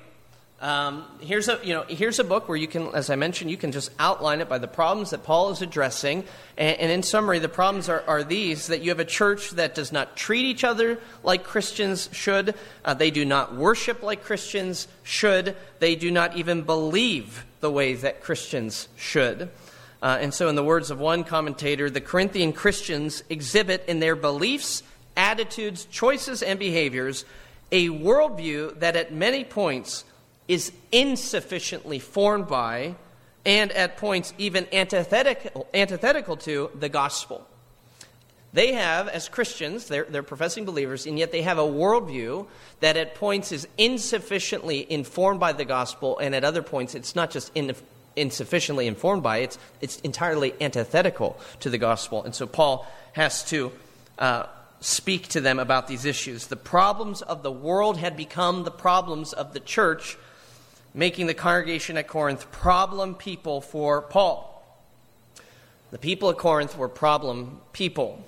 um, 0.62 1.04
here's 1.20 1.48
a 1.48 1.58
you 1.64 1.74
know 1.74 1.82
here's 1.88 2.20
a 2.20 2.24
book 2.24 2.48
where 2.48 2.56
you 2.56 2.68
can, 2.68 2.94
as 2.94 3.10
I 3.10 3.16
mentioned, 3.16 3.50
you 3.50 3.56
can 3.56 3.72
just 3.72 3.90
outline 3.98 4.40
it 4.40 4.48
by 4.48 4.58
the 4.58 4.68
problems 4.68 5.10
that 5.10 5.24
Paul 5.24 5.50
is 5.50 5.60
addressing. 5.60 6.22
And, 6.56 6.78
and 6.78 6.92
in 6.92 7.02
summary, 7.02 7.40
the 7.40 7.48
problems 7.48 7.88
are, 7.88 8.04
are, 8.06 8.22
these: 8.22 8.68
that 8.68 8.80
you 8.80 8.90
have 8.90 9.00
a 9.00 9.04
church 9.04 9.50
that 9.50 9.74
does 9.74 9.90
not 9.90 10.16
treat 10.16 10.44
each 10.44 10.62
other 10.62 11.00
like 11.24 11.42
Christians 11.42 12.08
should. 12.12 12.54
Uh, 12.84 12.94
they 12.94 13.10
do 13.10 13.24
not 13.24 13.56
worship 13.56 14.04
like 14.04 14.22
Christians 14.22 14.86
should. 15.02 15.56
They 15.80 15.96
do 15.96 16.12
not 16.12 16.36
even 16.36 16.62
believe 16.62 17.44
the 17.58 17.70
way 17.70 17.94
that 17.94 18.22
Christians 18.22 18.86
should. 18.96 19.50
Uh, 20.00 20.18
and 20.20 20.32
so, 20.32 20.48
in 20.48 20.54
the 20.54 20.64
words 20.64 20.92
of 20.92 21.00
one 21.00 21.24
commentator, 21.24 21.90
the 21.90 22.00
Corinthian 22.00 22.52
Christians 22.52 23.24
exhibit 23.28 23.84
in 23.88 23.98
their 23.98 24.14
beliefs, 24.14 24.84
attitudes, 25.16 25.86
choices, 25.86 26.40
and 26.40 26.60
behaviors 26.60 27.24
a 27.72 27.88
worldview 27.88 28.78
that 28.78 28.94
at 28.94 29.12
many 29.12 29.42
points 29.42 30.04
is 30.48 30.72
insufficiently 30.90 31.98
formed 31.98 32.48
by, 32.48 32.94
and 33.44 33.72
at 33.72 33.96
points 33.96 34.34
even 34.38 34.66
antithetical, 34.72 35.66
antithetical 35.74 36.36
to, 36.36 36.70
the 36.78 36.88
gospel. 36.88 37.46
They 38.52 38.74
have, 38.74 39.08
as 39.08 39.28
Christians, 39.28 39.86
they're, 39.86 40.04
they're 40.04 40.22
professing 40.22 40.66
believers, 40.66 41.06
and 41.06 41.18
yet 41.18 41.32
they 41.32 41.42
have 41.42 41.58
a 41.58 41.62
worldview 41.62 42.46
that 42.80 42.98
at 42.98 43.14
points 43.14 43.50
is 43.50 43.66
insufficiently 43.78 44.86
informed 44.90 45.40
by 45.40 45.52
the 45.52 45.64
gospel, 45.64 46.18
and 46.18 46.34
at 46.34 46.44
other 46.44 46.62
points 46.62 46.94
it's 46.94 47.16
not 47.16 47.30
just 47.30 47.50
in, 47.54 47.74
insufficiently 48.14 48.86
informed 48.86 49.22
by 49.22 49.38
it, 49.38 49.44
it's, 49.44 49.58
it's 49.80 50.00
entirely 50.00 50.52
antithetical 50.60 51.40
to 51.60 51.70
the 51.70 51.78
gospel. 51.78 52.22
And 52.24 52.34
so 52.34 52.46
Paul 52.46 52.86
has 53.12 53.42
to 53.46 53.72
uh, 54.18 54.46
speak 54.80 55.28
to 55.28 55.40
them 55.40 55.58
about 55.58 55.88
these 55.88 56.04
issues. 56.04 56.48
The 56.48 56.56
problems 56.56 57.22
of 57.22 57.42
the 57.42 57.52
world 57.52 57.96
had 57.96 58.16
become 58.16 58.64
the 58.64 58.70
problems 58.70 59.32
of 59.32 59.54
the 59.54 59.60
church 59.60 60.18
making 60.94 61.26
the 61.26 61.34
congregation 61.34 61.96
at 61.96 62.06
Corinth 62.06 62.50
problem 62.50 63.14
people 63.14 63.60
for 63.60 64.02
Paul. 64.02 64.48
The 65.90 65.98
people 65.98 66.30
at 66.30 66.38
Corinth 66.38 66.76
were 66.76 66.88
problem 66.88 67.60
people. 67.72 68.24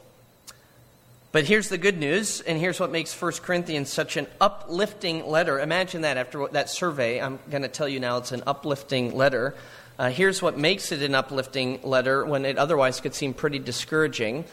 But 1.32 1.44
here's 1.44 1.68
the 1.68 1.78
good 1.78 1.98
news, 1.98 2.40
and 2.40 2.58
here's 2.58 2.78
what 2.78 2.92
makes 2.92 3.20
1 3.20 3.32
Corinthians 3.42 3.92
such 3.92 4.16
an 4.16 4.26
uplifting 4.40 5.26
letter. 5.26 5.58
Imagine 5.58 6.02
that 6.02 6.16
after 6.16 6.46
that 6.48 6.70
survey. 6.70 7.20
I'm 7.20 7.38
going 7.50 7.62
to 7.62 7.68
tell 7.68 7.88
you 7.88 7.98
now 7.98 8.18
it's 8.18 8.32
an 8.32 8.44
uplifting 8.46 9.16
letter. 9.16 9.54
Uh, 9.98 10.10
here's 10.10 10.40
what 10.40 10.56
makes 10.56 10.92
it 10.92 11.02
an 11.02 11.14
uplifting 11.14 11.80
letter 11.82 12.24
when 12.24 12.44
it 12.44 12.58
otherwise 12.58 13.00
could 13.00 13.14
seem 13.14 13.34
pretty 13.34 13.58
discouraging 13.58 14.44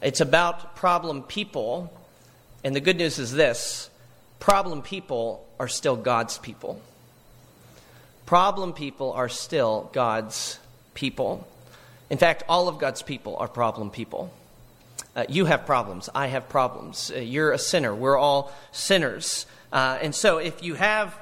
it's 0.00 0.20
about 0.20 0.76
problem 0.76 1.22
people, 1.24 1.92
and 2.62 2.74
the 2.74 2.80
good 2.80 2.96
news 2.96 3.18
is 3.18 3.32
this 3.32 3.90
problem 4.38 4.82
people 4.82 5.44
are 5.58 5.66
still 5.66 5.96
God's 5.96 6.38
people. 6.38 6.80
Problem 8.28 8.74
people 8.74 9.12
are 9.12 9.30
still 9.30 9.88
God's 9.94 10.58
people. 10.92 11.48
In 12.10 12.18
fact, 12.18 12.42
all 12.46 12.68
of 12.68 12.78
God's 12.78 13.00
people 13.00 13.38
are 13.38 13.48
problem 13.48 13.90
people. 13.90 14.30
Uh, 15.16 15.24
you 15.30 15.46
have 15.46 15.64
problems. 15.64 16.10
I 16.14 16.26
have 16.26 16.46
problems. 16.50 17.10
Uh, 17.10 17.20
you're 17.20 17.52
a 17.52 17.58
sinner. 17.58 17.94
We're 17.94 18.18
all 18.18 18.52
sinners. 18.70 19.46
Uh, 19.72 19.98
and 20.02 20.14
so, 20.14 20.36
if 20.36 20.62
you 20.62 20.74
have 20.74 21.18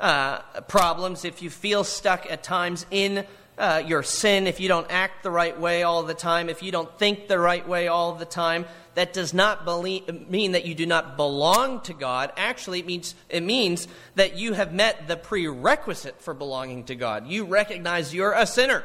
uh, 0.00 0.38
problems, 0.68 1.26
if 1.26 1.42
you 1.42 1.50
feel 1.50 1.84
stuck 1.84 2.24
at 2.30 2.42
times 2.42 2.86
in 2.90 3.26
uh, 3.58 3.82
your 3.84 4.02
sin, 4.02 4.46
if 4.46 4.60
you 4.60 4.68
don't 4.68 4.86
act 4.90 5.22
the 5.22 5.30
right 5.30 5.58
way 5.58 5.82
all 5.82 6.02
the 6.02 6.14
time, 6.14 6.48
if 6.48 6.62
you 6.62 6.70
don't 6.72 6.98
think 6.98 7.28
the 7.28 7.38
right 7.38 7.66
way 7.66 7.88
all 7.88 8.14
the 8.14 8.24
time, 8.24 8.64
that 8.94 9.12
does 9.12 9.32
not 9.32 9.64
believe, 9.64 10.28
mean 10.28 10.52
that 10.52 10.64
you 10.64 10.74
do 10.74 10.86
not 10.86 11.16
belong 11.16 11.80
to 11.82 11.92
God. 11.92 12.32
Actually, 12.36 12.80
it 12.80 12.86
means, 12.86 13.14
it 13.28 13.42
means 13.42 13.86
that 14.16 14.36
you 14.36 14.54
have 14.54 14.72
met 14.72 15.06
the 15.06 15.16
prerequisite 15.16 16.20
for 16.20 16.34
belonging 16.34 16.84
to 16.84 16.94
God. 16.94 17.26
You 17.26 17.44
recognize 17.44 18.14
you're 18.14 18.32
a 18.32 18.46
sinner. 18.46 18.82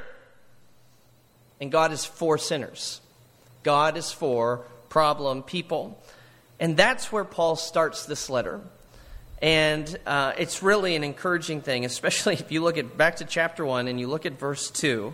And 1.60 1.72
God 1.72 1.92
is 1.92 2.06
for 2.06 2.38
sinners, 2.38 3.02
God 3.64 3.98
is 3.98 4.12
for 4.12 4.66
problem 4.90 5.44
people. 5.44 6.00
And 6.60 6.78
that's 6.78 7.12
where 7.12 7.26
Paul 7.26 7.56
starts 7.56 8.06
this 8.06 8.30
letter. 8.30 8.62
And 9.44 10.00
uh, 10.06 10.32
it's 10.38 10.64
really 10.64 10.96
an 10.96 11.04
encouraging 11.04 11.60
thing, 11.60 11.84
especially 11.84 12.34
if 12.40 12.50
you 12.50 12.62
look 12.62 12.78
at 12.78 12.98
back 12.98 13.18
to 13.18 13.26
chapter 13.26 13.66
1 13.66 13.90
and 13.90 14.00
you 14.00 14.08
look 14.08 14.26
at 14.26 14.40
verse 14.40 14.72
2. 14.72 15.14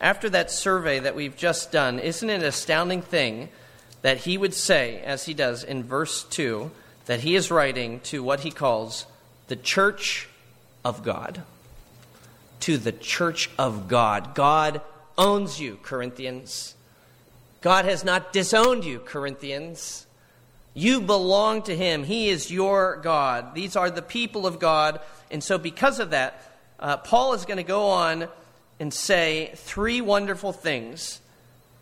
After 0.00 0.30
that 0.30 0.50
survey 0.50 0.98
that 0.98 1.14
we've 1.14 1.36
just 1.36 1.72
done, 1.72 1.98
isn't 1.98 2.28
it 2.28 2.40
an 2.40 2.44
astounding 2.44 3.02
thing 3.02 3.50
that 4.00 4.18
he 4.18 4.38
would 4.38 4.54
say, 4.54 5.00
as 5.00 5.26
he 5.26 5.34
does 5.34 5.62
in 5.62 5.84
verse 5.84 6.24
2, 6.24 6.70
that 7.04 7.20
he 7.20 7.34
is 7.34 7.50
writing 7.50 8.00
to 8.00 8.22
what 8.22 8.40
he 8.40 8.50
calls 8.50 9.06
the 9.48 9.56
church 9.56 10.28
of 10.82 11.02
God. 11.02 11.42
To 12.60 12.78
the 12.78 12.92
church 12.92 13.50
of 13.58 13.88
God. 13.88 14.34
God 14.34 14.80
owns 15.18 15.60
you, 15.60 15.78
Corinthians. 15.82 16.74
God 17.60 17.84
has 17.84 18.04
not 18.04 18.32
disowned 18.32 18.84
you, 18.84 19.00
Corinthians. 19.00 20.05
You 20.78 21.00
belong 21.00 21.62
to 21.62 21.74
him. 21.74 22.04
He 22.04 22.28
is 22.28 22.50
your 22.50 22.96
God. 22.96 23.54
These 23.54 23.76
are 23.76 23.90
the 23.90 24.02
people 24.02 24.46
of 24.46 24.58
God. 24.58 25.00
And 25.30 25.42
so, 25.42 25.56
because 25.56 26.00
of 26.00 26.10
that, 26.10 26.52
uh, 26.78 26.98
Paul 26.98 27.32
is 27.32 27.46
going 27.46 27.56
to 27.56 27.62
go 27.62 27.88
on 27.88 28.28
and 28.78 28.92
say 28.92 29.52
three 29.54 30.02
wonderful 30.02 30.52
things 30.52 31.22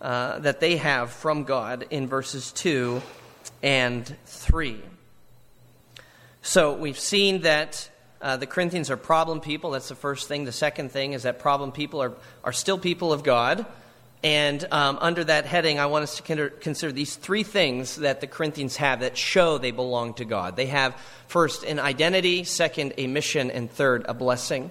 uh, 0.00 0.38
that 0.38 0.60
they 0.60 0.76
have 0.76 1.10
from 1.10 1.42
God 1.42 1.86
in 1.90 2.06
verses 2.06 2.52
2 2.52 3.02
and 3.64 4.16
3. 4.26 4.80
So 6.42 6.74
we've 6.74 6.98
seen 6.98 7.40
that 7.40 7.90
uh, 8.22 8.36
the 8.36 8.46
Corinthians 8.46 8.92
are 8.92 8.96
problem 8.96 9.40
people. 9.40 9.72
That's 9.72 9.88
the 9.88 9.96
first 9.96 10.28
thing. 10.28 10.44
The 10.44 10.52
second 10.52 10.92
thing 10.92 11.14
is 11.14 11.24
that 11.24 11.40
problem 11.40 11.72
people 11.72 12.00
are, 12.00 12.12
are 12.44 12.52
still 12.52 12.78
people 12.78 13.12
of 13.12 13.24
God. 13.24 13.66
And 14.24 14.66
um, 14.72 14.98
under 15.00 15.22
that 15.22 15.44
heading, 15.44 15.78
I 15.78 15.86
want 15.86 16.02
us 16.02 16.16
to 16.16 16.50
consider 16.50 16.92
these 16.92 17.14
three 17.14 17.42
things 17.42 17.96
that 17.96 18.20
the 18.20 18.26
Corinthians 18.26 18.76
have 18.76 19.00
that 19.00 19.16
show 19.16 19.58
they 19.58 19.70
belong 19.70 20.14
to 20.14 20.24
God. 20.24 20.56
They 20.56 20.66
have, 20.66 21.00
first, 21.28 21.62
an 21.62 21.78
identity, 21.78 22.42
second, 22.44 22.94
a 22.96 23.06
mission, 23.06 23.50
and 23.50 23.70
third, 23.70 24.06
a 24.08 24.14
blessing 24.14 24.70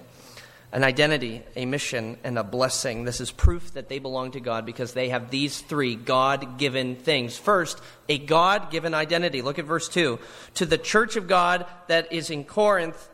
an 0.74 0.82
identity, 0.82 1.40
a 1.54 1.64
mission, 1.66 2.18
and 2.24 2.36
a 2.36 2.42
blessing. 2.42 3.04
This 3.04 3.20
is 3.20 3.30
proof 3.30 3.74
that 3.74 3.88
they 3.88 4.00
belong 4.00 4.32
to 4.32 4.40
God 4.40 4.66
because 4.66 4.92
they 4.92 5.10
have 5.10 5.30
these 5.30 5.60
three 5.60 5.94
God 5.94 6.58
given 6.58 6.96
things. 6.96 7.38
First, 7.38 7.80
a 8.08 8.18
God 8.18 8.72
given 8.72 8.92
identity. 8.92 9.40
Look 9.40 9.60
at 9.60 9.66
verse 9.66 9.88
2. 9.88 10.18
To 10.54 10.66
the 10.66 10.76
church 10.76 11.14
of 11.14 11.28
God 11.28 11.64
that 11.86 12.12
is 12.12 12.28
in 12.28 12.42
Corinth, 12.42 13.08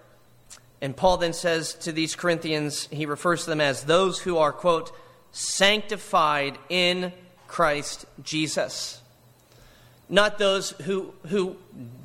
and 0.81 0.97
Paul 0.97 1.19
then 1.19 1.35
says 1.35 1.75
to 1.75 1.93
these 1.93 2.17
Corinthians, 2.17 2.89
he 2.91 3.05
refers 3.05 3.45
to 3.45 3.51
them 3.51 3.61
as 3.61 3.85
those 3.85 4.19
who 4.19 4.39
are, 4.39 4.53
quote, 4.53 4.91
sanctified 5.33 6.59
in 6.69 7.13
Christ 7.47 8.07
Jesus. 8.23 9.01
Not 10.09 10.39
those 10.39 10.71
who, 10.71 11.15
who 11.29 11.57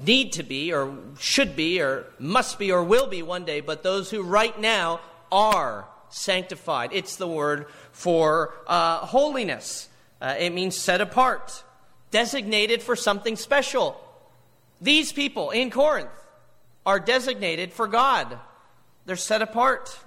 need 0.06 0.34
to 0.34 0.44
be, 0.44 0.72
or 0.72 0.96
should 1.18 1.56
be, 1.56 1.82
or 1.82 2.06
must 2.20 2.60
be, 2.60 2.72
or 2.72 2.84
will 2.84 3.08
be 3.08 3.24
one 3.24 3.46
day, 3.46 3.62
but 3.62 3.82
those 3.82 4.12
who 4.12 4.22
right 4.22 4.60
now 4.60 5.00
are 5.32 5.88
sanctified. 6.10 6.92
It's 6.94 7.16
the 7.16 7.28
word 7.28 7.66
for 7.92 8.54
uh, 8.68 9.00
holiness. 9.00 9.90
Uh, 10.22 10.36
it 10.38 10.52
means 10.52 10.78
set 10.78 11.02
apart, 11.02 11.64
designated 12.12 12.82
for 12.82 12.96
something 12.96 13.36
special. 13.36 14.00
These 14.82 15.12
people 15.12 15.50
in 15.50 15.72
Corinth 15.72 16.10
are 16.86 17.00
designated 17.00 17.74
for 17.74 17.88
God, 17.88 18.40
they're 19.06 19.16
set 19.16 19.42
apart. 19.42 20.00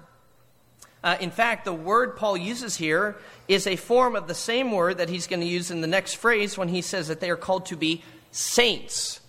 Uh, 1.03 1.17
in 1.21 1.31
fact, 1.31 1.65
the 1.65 1.73
word 1.73 2.17
Paul 2.17 2.37
uses 2.37 2.77
here 2.77 3.17
is 3.47 3.67
a 3.67 3.77
form 3.77 4.17
of 4.17 4.27
the 4.27 4.35
same 4.35 4.73
word 4.73 4.99
that 4.99 5.09
he's 5.09 5.27
going 5.27 5.41
to 5.41 5.47
use 5.47 5.71
in 5.71 5.81
the 5.81 5.87
next 5.87 6.15
phrase 6.15 6.59
when 6.59 6.69
he 6.69 6.83
says 6.83 7.09
that 7.09 7.21
they 7.21 7.31
are 7.31 7.37
called 7.37 7.67
to 7.67 7.77
be 7.77 8.03
saints. 8.33 9.21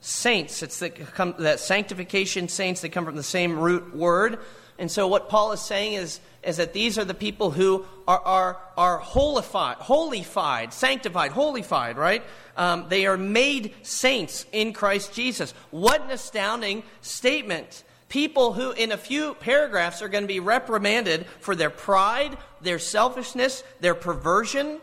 Saints. 0.00 0.62
It's 0.62 0.78
the, 0.78 0.92
that 1.38 1.60
sanctification 1.60 2.48
saints, 2.48 2.80
they 2.80 2.88
come 2.88 3.04
from 3.04 3.16
the 3.16 3.22
same 3.22 3.58
root 3.58 3.94
word. 3.94 4.38
And 4.78 4.90
so 4.90 5.06
what 5.08 5.28
Paul 5.28 5.52
is 5.52 5.60
saying 5.60 5.92
is, 5.92 6.20
is 6.42 6.56
that 6.56 6.72
these 6.72 6.98
are 6.98 7.04
the 7.04 7.12
people 7.12 7.50
who 7.50 7.84
are, 8.08 8.20
are, 8.20 8.58
are 8.78 8.98
holified, 8.98 9.76
holified, 9.76 10.72
sanctified, 10.72 11.32
holified, 11.32 11.98
right? 11.98 12.24
Um, 12.56 12.86
they 12.88 13.04
are 13.04 13.18
made 13.18 13.74
saints 13.82 14.46
in 14.52 14.72
Christ 14.72 15.12
Jesus. 15.12 15.52
What 15.70 16.02
an 16.02 16.10
astounding 16.10 16.82
statement. 17.02 17.84
People 18.10 18.52
who, 18.52 18.72
in 18.72 18.90
a 18.90 18.96
few 18.96 19.34
paragraphs, 19.34 20.02
are 20.02 20.08
going 20.08 20.24
to 20.24 20.28
be 20.28 20.40
reprimanded 20.40 21.26
for 21.38 21.54
their 21.54 21.70
pride, 21.70 22.36
their 22.60 22.80
selfishness, 22.80 23.62
their 23.80 23.94
perversion, 23.94 24.80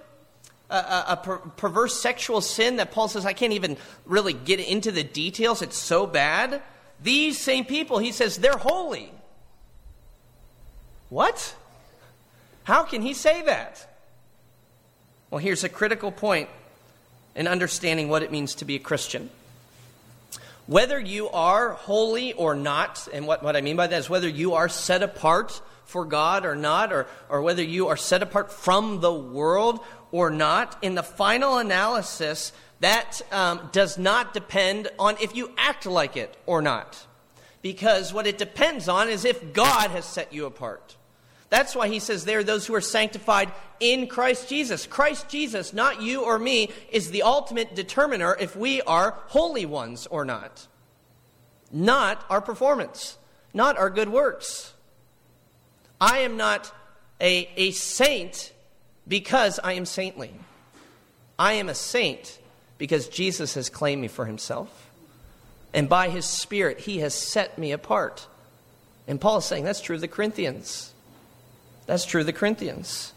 a, 0.70 0.76
a, 0.76 1.06
a 1.10 1.18
per- 1.18 1.38
perverse 1.38 2.02
sexual 2.02 2.40
sin 2.40 2.78
that 2.78 2.92
Paul 2.92 3.10
says, 3.10 3.26
I 3.26 3.34
can't 3.34 3.52
even 3.52 3.76
really 4.06 4.32
get 4.32 4.62
into 4.62 4.94
the 4.94 5.04
details. 5.04 5.62
It's 5.62 5.78
so 5.78 6.08
bad. 6.08 6.62
These 7.04 7.38
same 7.38 7.66
people, 7.66 8.00
he 8.00 8.14
says, 8.14 8.38
they're 8.38 8.58
holy. 8.58 9.12
What? 11.10 11.54
How 12.64 12.84
can 12.84 13.02
he 13.02 13.14
say 13.14 13.42
that? 13.42 13.94
Well, 15.30 15.40
here's 15.40 15.66
a 15.66 15.70
critical 15.70 16.14
point 16.14 16.50
in 17.36 17.46
understanding 17.46 18.08
what 18.08 18.24
it 18.24 18.32
means 18.32 18.56
to 18.56 18.66
be 18.66 18.76
a 18.76 18.80
Christian. 18.80 19.30
Whether 20.68 21.00
you 21.00 21.30
are 21.30 21.72
holy 21.72 22.34
or 22.34 22.54
not, 22.54 23.08
and 23.14 23.26
what, 23.26 23.42
what 23.42 23.56
I 23.56 23.62
mean 23.62 23.78
by 23.78 23.88
that 23.88 23.98
is 23.98 24.10
whether 24.10 24.28
you 24.28 24.56
are 24.56 24.68
set 24.68 25.02
apart 25.02 25.62
for 25.86 26.04
God 26.04 26.46
or 26.46 26.58
not, 26.58 26.92
or, 26.92 27.08
or 27.30 27.42
whether 27.42 27.64
you 27.64 27.88
are 27.88 27.96
set 27.96 28.22
apart 28.22 28.52
from 28.52 29.00
the 29.00 29.14
world 29.14 29.80
or 30.12 30.30
not, 30.30 30.78
in 30.84 30.96
the 30.96 31.04
final 31.04 31.58
analysis, 31.58 32.52
that 32.82 33.22
um, 33.32 33.70
does 33.72 33.98
not 33.98 34.34
depend 34.34 34.90
on 35.00 35.16
if 35.22 35.38
you 35.38 35.52
act 35.58 35.86
like 35.86 36.18
it 36.18 36.36
or 36.46 36.62
not. 36.62 37.08
Because 37.62 38.14
what 38.14 38.28
it 38.28 38.38
depends 38.38 38.90
on 38.90 39.08
is 39.08 39.24
if 39.24 39.54
God 39.54 39.92
has 39.92 40.04
set 40.04 40.34
you 40.34 40.46
apart. 40.46 40.97
That's 41.50 41.76
why 41.76 41.88
he 41.88 42.00
says 42.00 42.26
there, 42.26 42.40
are 42.40 42.44
those 42.44 42.68
who 42.68 42.76
are 42.76 42.82
sanctified 42.82 43.52
in 43.80 44.08
Christ 44.08 44.50
Jesus. 44.50 44.86
Christ 44.86 45.30
Jesus, 45.30 45.74
not 45.74 46.02
you 46.02 46.24
or 46.24 46.38
me, 46.38 46.72
is 46.92 47.12
the 47.12 47.24
ultimate 47.24 47.76
determiner 47.76 48.36
if 48.40 48.56
we 48.56 48.82
are 48.82 49.18
holy 49.28 49.66
ones 49.66 50.08
or 50.08 50.26
not. 50.26 50.68
Not 51.72 52.26
our 52.30 52.42
performance, 52.42 53.18
not 53.54 53.78
our 53.78 53.90
good 53.90 54.10
works. 54.10 54.74
I 56.00 56.20
am 56.20 56.38
not 56.38 56.72
a, 57.22 57.50
a 57.56 57.72
saint 57.72 58.52
because 59.08 59.60
I 59.64 59.74
am 59.74 59.86
saintly. 59.86 60.34
I 61.40 61.54
am 61.54 61.70
a 61.70 61.76
saint 61.76 62.40
because 62.78 63.08
Jesus 63.08 63.54
has 63.56 63.70
claimed 63.70 64.02
me 64.02 64.08
for 64.08 64.26
himself. 64.26 64.90
And 65.74 65.88
by 65.88 66.10
his 66.10 66.26
Spirit, 66.26 66.80
he 66.80 67.00
has 67.00 67.14
set 67.14 67.58
me 67.58 67.72
apart. 67.72 68.28
And 69.08 69.20
Paul 69.20 69.38
is 69.38 69.46
saying 69.46 69.64
that's 69.64 69.82
true 69.82 69.96
of 69.96 70.02
the 70.02 70.08
Corinthians. 70.08 70.94
That's 71.88 72.06
true 72.06 72.22
of 72.22 72.28
the 72.28 72.34
Corinthians. 72.34 73.14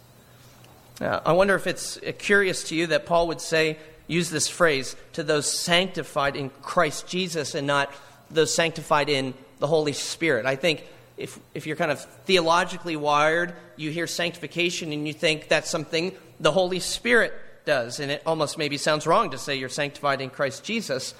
Uh, 1.00 1.20
I 1.26 1.32
wonder 1.32 1.54
if 1.54 1.66
it's 1.66 1.98
curious 2.18 2.64
to 2.64 2.74
you 2.74 2.86
that 2.88 3.04
Paul 3.04 3.28
would 3.28 3.40
say, 3.40 3.78
use 4.06 4.30
this 4.30 4.48
phrase, 4.48 4.96
to 5.14 5.22
those 5.22 5.50
sanctified 5.50 6.36
in 6.36 6.50
Christ 6.62 7.06
Jesus 7.06 7.54
and 7.54 7.66
not 7.66 7.92
those 8.30 8.54
sanctified 8.54 9.08
in 9.08 9.34
the 9.58 9.66
Holy 9.66 9.92
Spirit. 9.92 10.46
I 10.46 10.56
think 10.56 10.84
if, 11.16 11.38
if 11.52 11.66
you're 11.66 11.76
kind 11.76 11.90
of 11.90 12.00
theologically 12.24 12.96
wired, 12.96 13.54
you 13.76 13.90
hear 13.90 14.06
sanctification 14.06 14.92
and 14.92 15.06
you 15.06 15.12
think 15.12 15.48
that's 15.48 15.68
something 15.68 16.12
the 16.38 16.52
Holy 16.52 16.80
Spirit 16.80 17.34
does. 17.64 18.00
And 18.00 18.10
it 18.10 18.22
almost 18.24 18.56
maybe 18.56 18.76
sounds 18.76 19.06
wrong 19.06 19.30
to 19.30 19.38
say 19.38 19.56
you're 19.56 19.68
sanctified 19.68 20.20
in 20.20 20.30
Christ 20.30 20.64
Jesus. 20.64 21.14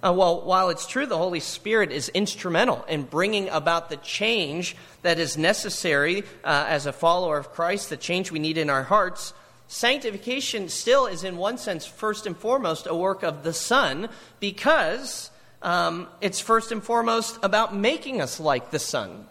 Uh, 0.00 0.12
well, 0.12 0.42
while 0.42 0.68
it's 0.68 0.86
true 0.86 1.06
the 1.06 1.18
Holy 1.18 1.40
Spirit 1.40 1.90
is 1.90 2.08
instrumental 2.10 2.84
in 2.88 3.02
bringing 3.02 3.48
about 3.48 3.88
the 3.88 3.96
change 3.96 4.76
that 5.02 5.18
is 5.18 5.36
necessary 5.36 6.22
uh, 6.44 6.66
as 6.68 6.86
a 6.86 6.92
follower 6.92 7.36
of 7.36 7.52
Christ, 7.52 7.90
the 7.90 7.96
change 7.96 8.30
we 8.30 8.38
need 8.38 8.58
in 8.58 8.70
our 8.70 8.84
hearts, 8.84 9.32
sanctification 9.66 10.68
still 10.68 11.06
is, 11.06 11.24
in 11.24 11.36
one 11.36 11.58
sense, 11.58 11.84
first 11.84 12.26
and 12.26 12.36
foremost, 12.36 12.86
a 12.86 12.94
work 12.94 13.24
of 13.24 13.42
the 13.42 13.52
Son 13.52 14.08
because 14.38 15.30
um, 15.62 16.06
it's 16.20 16.40
first 16.40 16.70
and 16.70 16.82
foremost 16.82 17.38
about 17.42 17.74
making 17.74 18.20
us 18.20 18.38
like 18.38 18.70
the 18.70 18.78
Son. 18.78 19.26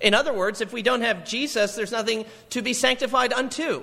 In 0.00 0.14
other 0.14 0.32
words, 0.32 0.60
if 0.60 0.72
we 0.72 0.82
don't 0.82 1.02
have 1.02 1.26
Jesus, 1.26 1.74
there's 1.74 1.90
nothing 1.90 2.24
to 2.50 2.62
be 2.62 2.72
sanctified 2.72 3.32
unto. 3.32 3.82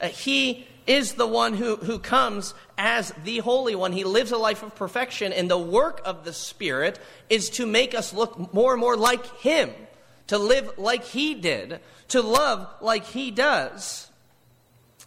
Uh, 0.00 0.08
he 0.08 0.66
is 0.90 1.12
the 1.12 1.26
one 1.26 1.54
who, 1.54 1.76
who 1.76 2.00
comes 2.00 2.52
as 2.76 3.14
the 3.22 3.38
Holy 3.38 3.76
One. 3.76 3.92
He 3.92 4.02
lives 4.02 4.32
a 4.32 4.36
life 4.36 4.64
of 4.64 4.74
perfection, 4.74 5.32
and 5.32 5.48
the 5.48 5.56
work 5.56 6.02
of 6.04 6.24
the 6.24 6.32
Spirit 6.32 6.98
is 7.28 7.48
to 7.50 7.64
make 7.64 7.94
us 7.94 8.12
look 8.12 8.52
more 8.52 8.72
and 8.72 8.80
more 8.80 8.96
like 8.96 9.24
Him, 9.36 9.70
to 10.26 10.36
live 10.36 10.78
like 10.78 11.04
He 11.04 11.34
did, 11.34 11.78
to 12.08 12.22
love 12.22 12.68
like 12.80 13.04
He 13.04 13.30
does. 13.30 14.10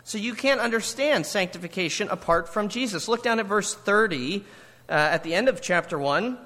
So 0.06 0.18
you 0.18 0.36
can't 0.36 0.62
understand 0.62 1.26
sanctification 1.26 2.08
apart 2.08 2.48
from 2.48 2.70
Jesus. 2.70 3.10
Look 3.10 3.22
down 3.22 3.42
at 3.42 3.46
verse 3.46 3.76
30 3.76 4.46
uh, 4.88 4.94
at 4.94 5.24
the 5.24 5.36
end 5.36 5.50
of 5.50 5.62
chapter 5.62 6.00
1. 6.00 6.38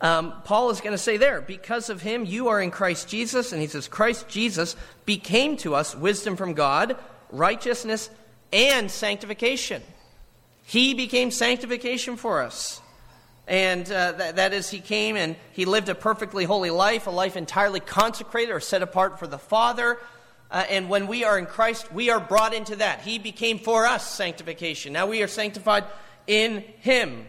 Um, 0.00 0.32
Paul 0.44 0.70
is 0.70 0.80
going 0.80 0.92
to 0.92 0.98
say 0.98 1.18
there, 1.18 1.42
because 1.42 1.90
of 1.90 2.00
him, 2.00 2.24
you 2.24 2.48
are 2.48 2.60
in 2.60 2.70
Christ 2.70 3.06
Jesus. 3.08 3.52
And 3.52 3.60
he 3.60 3.68
says, 3.68 3.86
Christ 3.86 4.28
Jesus 4.28 4.76
became 5.04 5.58
to 5.58 5.74
us 5.74 5.94
wisdom 5.94 6.36
from 6.36 6.54
God 6.54 6.96
righteousness, 7.32 8.10
and 8.52 8.90
sanctification. 8.90 9.82
He 10.64 10.94
became 10.94 11.30
sanctification 11.30 12.16
for 12.16 12.42
us. 12.42 12.80
And 13.48 13.90
uh, 13.90 14.12
that, 14.12 14.36
that 14.36 14.52
is, 14.52 14.70
he 14.70 14.78
came 14.78 15.16
and 15.16 15.34
he 15.52 15.64
lived 15.64 15.88
a 15.88 15.94
perfectly 15.94 16.44
holy 16.44 16.70
life, 16.70 17.06
a 17.06 17.10
life 17.10 17.36
entirely 17.36 17.80
consecrated 17.80 18.52
or 18.52 18.60
set 18.60 18.82
apart 18.82 19.18
for 19.18 19.26
the 19.26 19.38
Father. 19.38 19.98
Uh, 20.50 20.64
and 20.70 20.88
when 20.88 21.08
we 21.08 21.24
are 21.24 21.38
in 21.38 21.46
Christ, 21.46 21.92
we 21.92 22.10
are 22.10 22.20
brought 22.20 22.54
into 22.54 22.76
that. 22.76 23.00
He 23.00 23.18
became 23.18 23.58
for 23.58 23.86
us 23.86 24.08
sanctification. 24.08 24.92
Now 24.92 25.06
we 25.06 25.22
are 25.22 25.28
sanctified 25.28 25.84
in 26.26 26.60
him. 26.78 27.26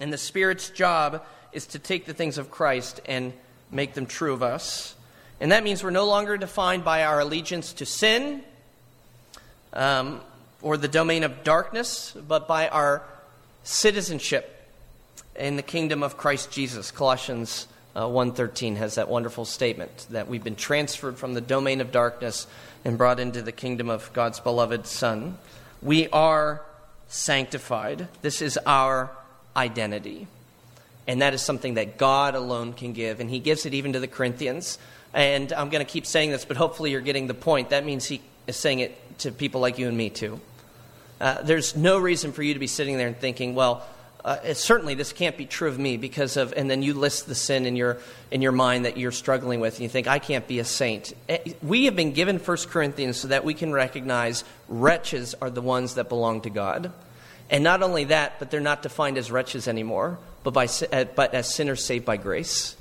And 0.00 0.12
the 0.12 0.18
Spirit's 0.18 0.70
job 0.70 1.24
is 1.52 1.66
to 1.68 1.78
take 1.78 2.06
the 2.06 2.14
things 2.14 2.36
of 2.36 2.50
Christ 2.50 3.00
and 3.06 3.32
make 3.70 3.94
them 3.94 4.06
true 4.06 4.32
of 4.32 4.42
us. 4.42 4.96
And 5.40 5.52
that 5.52 5.62
means 5.62 5.84
we're 5.84 5.90
no 5.90 6.06
longer 6.06 6.36
defined 6.36 6.84
by 6.84 7.04
our 7.04 7.20
allegiance 7.20 7.74
to 7.74 7.86
sin 7.86 8.42
um, 9.74 10.20
or 10.62 10.76
the 10.76 10.88
domain 10.88 11.24
of 11.24 11.44
darkness, 11.44 12.16
but 12.26 12.48
by 12.48 12.68
our 12.68 13.02
citizenship 13.64 14.50
in 15.36 15.56
the 15.56 15.62
kingdom 15.62 16.02
of 16.02 16.16
Christ 16.16 16.50
Jesus. 16.50 16.90
Colossians 16.90 17.66
uh, 17.96 18.06
1.13 18.06 18.76
has 18.76 18.96
that 18.96 19.08
wonderful 19.08 19.44
statement 19.44 20.06
that 20.10 20.28
we've 20.28 20.44
been 20.44 20.56
transferred 20.56 21.16
from 21.16 21.34
the 21.34 21.40
domain 21.40 21.80
of 21.80 21.92
darkness 21.92 22.46
and 22.84 22.98
brought 22.98 23.20
into 23.20 23.42
the 23.42 23.52
kingdom 23.52 23.88
of 23.88 24.12
God's 24.12 24.40
beloved 24.40 24.86
Son. 24.86 25.38
We 25.82 26.08
are 26.08 26.62
sanctified. 27.08 28.08
This 28.22 28.42
is 28.42 28.58
our 28.66 29.10
identity. 29.56 30.26
And 31.06 31.22
that 31.22 31.34
is 31.34 31.42
something 31.42 31.74
that 31.74 31.98
God 31.98 32.34
alone 32.34 32.72
can 32.72 32.92
give. 32.92 33.20
And 33.20 33.30
He 33.30 33.38
gives 33.38 33.66
it 33.66 33.74
even 33.74 33.92
to 33.92 34.00
the 34.00 34.08
Corinthians. 34.08 34.78
And 35.12 35.52
I'm 35.52 35.68
going 35.68 35.84
to 35.84 35.90
keep 35.90 36.06
saying 36.06 36.30
this, 36.30 36.44
but 36.44 36.56
hopefully 36.56 36.90
you're 36.90 37.00
getting 37.00 37.26
the 37.26 37.34
point. 37.34 37.70
That 37.70 37.84
means 37.84 38.06
He 38.06 38.22
is 38.46 38.56
saying 38.56 38.80
it 38.80 38.98
to 39.18 39.32
people 39.32 39.60
like 39.60 39.78
you 39.78 39.88
and 39.88 39.96
me, 39.96 40.10
too. 40.10 40.40
Uh, 41.20 41.42
there's 41.42 41.76
no 41.76 41.98
reason 41.98 42.32
for 42.32 42.42
you 42.42 42.54
to 42.54 42.60
be 42.60 42.66
sitting 42.66 42.96
there 42.96 43.08
and 43.08 43.18
thinking, 43.18 43.54
well, 43.54 43.86
uh, 44.24 44.54
certainly 44.54 44.94
this 44.94 45.12
can't 45.12 45.36
be 45.36 45.44
true 45.44 45.68
of 45.68 45.78
me 45.78 45.98
because 45.98 46.38
of, 46.38 46.54
and 46.56 46.70
then 46.70 46.82
you 46.82 46.94
list 46.94 47.26
the 47.26 47.34
sin 47.34 47.66
in 47.66 47.76
your, 47.76 47.98
in 48.30 48.40
your 48.40 48.52
mind 48.52 48.86
that 48.86 48.96
you're 48.96 49.12
struggling 49.12 49.60
with, 49.60 49.74
and 49.74 49.82
you 49.82 49.88
think, 49.88 50.06
I 50.06 50.18
can't 50.18 50.48
be 50.48 50.60
a 50.60 50.64
saint. 50.64 51.12
Eh, 51.28 51.52
we 51.62 51.84
have 51.84 51.94
been 51.94 52.12
given 52.12 52.38
1 52.38 52.56
Corinthians 52.68 53.18
so 53.18 53.28
that 53.28 53.44
we 53.44 53.52
can 53.52 53.72
recognize 53.72 54.42
wretches 54.68 55.34
are 55.34 55.50
the 55.50 55.60
ones 55.60 55.96
that 55.96 56.08
belong 56.08 56.40
to 56.42 56.50
God. 56.50 56.90
And 57.50 57.62
not 57.62 57.82
only 57.82 58.04
that, 58.04 58.38
but 58.38 58.50
they're 58.50 58.60
not 58.60 58.82
defined 58.82 59.18
as 59.18 59.30
wretches 59.30 59.68
anymore, 59.68 60.18
but, 60.42 60.54
by, 60.54 60.68
uh, 60.90 61.04
but 61.04 61.34
as 61.34 61.54
sinners 61.54 61.84
saved 61.84 62.06
by 62.06 62.16
grace. 62.16 62.76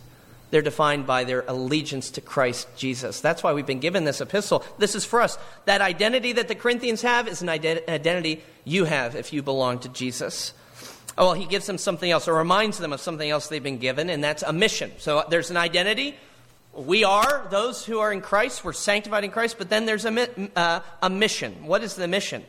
They're 0.54 0.62
defined 0.62 1.08
by 1.08 1.24
their 1.24 1.44
allegiance 1.48 2.12
to 2.12 2.22
Christ 2.22 2.68
Jesus. 2.78 3.22
That's 3.22 3.42
why 3.42 3.54
we've 3.54 3.66
been 3.66 3.80
given 3.80 4.04
this 4.04 4.22
epistle. 4.22 4.64
This 4.78 4.94
is 4.94 5.04
for 5.04 5.20
us. 5.20 5.40
That 5.66 5.82
identity 5.82 6.34
that 6.34 6.48
the 6.48 6.54
Corinthians 6.54 7.02
have 7.02 7.28
is 7.28 7.42
an 7.42 7.50
identity 7.50 8.44
you 8.64 8.86
have 8.86 9.16
if 9.16 9.34
you 9.34 9.42
belong 9.42 9.80
to 9.80 9.90
Jesus. 9.90 10.54
Oh, 11.18 11.26
well, 11.26 11.34
he 11.34 11.48
gives 11.48 11.66
them 11.66 11.80
something 11.80 12.12
else, 12.12 12.28
or 12.28 12.36
reminds 12.36 12.78
them 12.78 12.94
of 12.94 13.02
something 13.02 13.28
else 13.28 13.48
they've 13.48 13.64
been 13.64 13.80
given, 13.80 14.12
and 14.12 14.24
that's 14.24 14.44
a 14.44 14.54
mission. 14.54 14.92
So 15.00 15.24
there's 15.28 15.50
an 15.50 15.58
identity. 15.58 16.18
We 16.72 17.04
are 17.04 17.48
those 17.50 17.84
who 17.84 17.98
are 17.98 18.14
in 18.14 18.22
Christ. 18.22 18.64
We're 18.64 18.74
sanctified 18.74 19.24
in 19.24 19.32
Christ, 19.32 19.58
but 19.58 19.72
then 19.72 19.88
there's 19.88 20.06
a, 20.06 20.50
uh, 20.56 20.82
a 21.02 21.10
mission. 21.10 21.66
What 21.66 21.82
is 21.82 21.96
the 21.96 22.08
mission? 22.08 22.44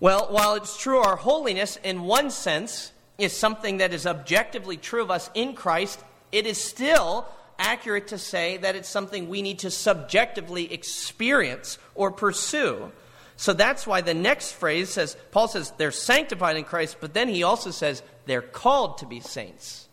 Well, 0.00 0.26
while 0.28 0.54
it's 0.56 0.76
true 0.76 0.98
our 0.98 1.16
holiness, 1.16 1.78
in 1.82 2.02
one 2.02 2.28
sense, 2.28 2.92
is 3.16 3.34
something 3.34 3.78
that 3.78 3.94
is 3.94 4.06
objectively 4.06 4.76
true 4.76 5.00
of 5.00 5.10
us 5.10 5.30
in 5.32 5.54
Christ 5.54 5.98
it 6.32 6.46
is 6.46 6.58
still 6.62 7.26
accurate 7.58 8.08
to 8.08 8.18
say 8.18 8.58
that 8.58 8.76
it's 8.76 8.88
something 8.88 9.28
we 9.28 9.42
need 9.42 9.60
to 9.60 9.70
subjectively 9.70 10.72
experience 10.72 11.78
or 11.94 12.10
pursue. 12.10 12.92
So 13.36 13.52
that's 13.52 13.86
why 13.86 14.00
the 14.00 14.14
next 14.14 14.52
phrase 14.52 14.90
says, 14.90 15.16
Paul 15.30 15.48
says 15.48 15.72
they're 15.76 15.90
sanctified 15.90 16.56
in 16.56 16.64
Christ, 16.64 16.96
but 17.00 17.14
then 17.14 17.28
he 17.28 17.42
also 17.42 17.70
says 17.70 18.02
they're 18.24 18.42
called 18.42 18.98
to 18.98 19.06
be 19.06 19.20
saints. 19.20 19.88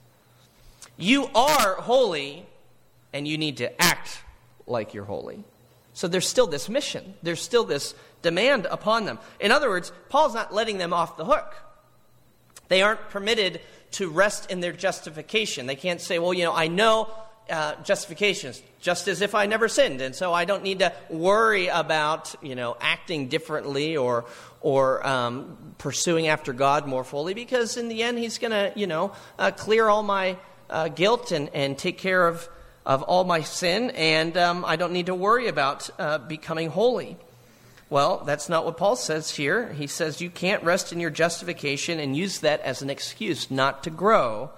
You 0.97 1.27
are 1.35 1.75
holy, 1.75 2.45
and 3.11 3.27
you 3.27 3.37
need 3.37 3.57
to 3.57 3.81
act 3.81 4.21
like 4.65 4.93
you're 4.93 5.05
holy. 5.05 5.43
So 5.93 6.07
there's 6.07 6.27
still 6.27 6.47
this 6.47 6.69
mission, 6.69 7.13
there's 7.21 7.41
still 7.41 7.63
this 7.63 7.93
demand 8.21 8.65
upon 8.65 9.05
them. 9.05 9.19
In 9.39 9.51
other 9.51 9.69
words, 9.69 9.91
Paul's 10.09 10.33
not 10.33 10.53
letting 10.53 10.77
them 10.77 10.93
off 10.93 11.17
the 11.17 11.25
hook. 11.25 11.55
They 12.69 12.81
aren't 12.81 13.09
permitted 13.09 13.61
to 13.93 14.09
rest 14.09 14.51
in 14.51 14.59
their 14.59 14.73
justification. 14.73 15.65
They 15.65 15.75
can't 15.75 16.01
say, 16.01 16.19
well, 16.19 16.33
you 16.33 16.43
know, 16.43 16.53
I 16.53 16.67
know 16.67 17.09
uh, 17.49 17.75
justification 17.83 18.53
just 18.79 19.07
as 19.07 19.21
if 19.21 19.35
I 19.35 19.45
never 19.45 19.67
sinned, 19.67 20.01
and 20.01 20.15
so 20.15 20.33
I 20.33 20.45
don't 20.45 20.63
need 20.63 20.79
to 20.79 20.93
worry 21.09 21.67
about, 21.67 22.35
you 22.41 22.55
know, 22.55 22.75
acting 22.79 23.27
differently 23.29 23.97
or 23.97 24.25
or 24.61 25.05
um, 25.05 25.75
pursuing 25.77 26.27
after 26.27 26.53
God 26.53 26.87
more 26.87 27.03
fully, 27.03 27.33
because 27.33 27.75
in 27.75 27.89
the 27.89 28.01
end, 28.03 28.17
He's 28.17 28.37
going 28.37 28.51
to, 28.51 28.71
you 28.75 28.87
know, 28.87 29.11
uh, 29.37 29.51
clear 29.51 29.89
all 29.89 30.03
my 30.03 30.37
uh, 30.69 30.87
guilt 30.87 31.31
and, 31.31 31.49
and 31.53 31.77
take 31.77 31.97
care 31.97 32.27
of 32.27 32.47
of 32.85 33.03
all 33.03 33.23
my 33.23 33.41
sin, 33.41 33.91
and 33.91 34.37
um, 34.37 34.65
I 34.65 34.75
don't 34.75 34.91
need 34.91 35.05
to 35.05 35.15
worry 35.15 35.47
about 35.47 35.89
uh, 35.99 36.17
becoming 36.17 36.69
holy. 36.69 37.17
Well, 37.93 38.23
that's 38.25 38.49
not 38.49 38.65
what 38.65 38.77
Paul 38.77 38.95
says 38.95 39.29
here. 39.29 39.71
He 39.71 39.85
says 39.85 40.19
you 40.19 40.31
can't 40.31 40.63
rest 40.63 40.91
in 40.91 40.99
your 40.99 41.11
justification 41.11 41.99
and 41.99 42.17
use 42.17 42.39
that 42.39 42.59
as 42.61 42.81
an 42.81 42.89
excuse 42.89 43.51
not 43.51 43.83
to 43.83 43.91
grow. 43.91 44.49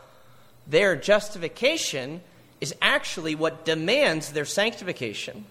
Their 0.65 0.95
justification 0.95 2.21
is 2.62 2.74
actually 2.82 3.36
what 3.36 3.65
demands 3.65 4.32
their 4.32 4.45
sanctification. 4.45 5.43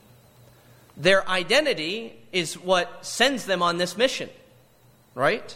Their 0.97 1.29
identity 1.29 2.15
is 2.33 2.55
what 2.55 3.05
sends 3.05 3.45
them 3.45 3.63
on 3.63 3.77
this 3.77 3.99
mission, 3.99 4.31
right? 5.15 5.55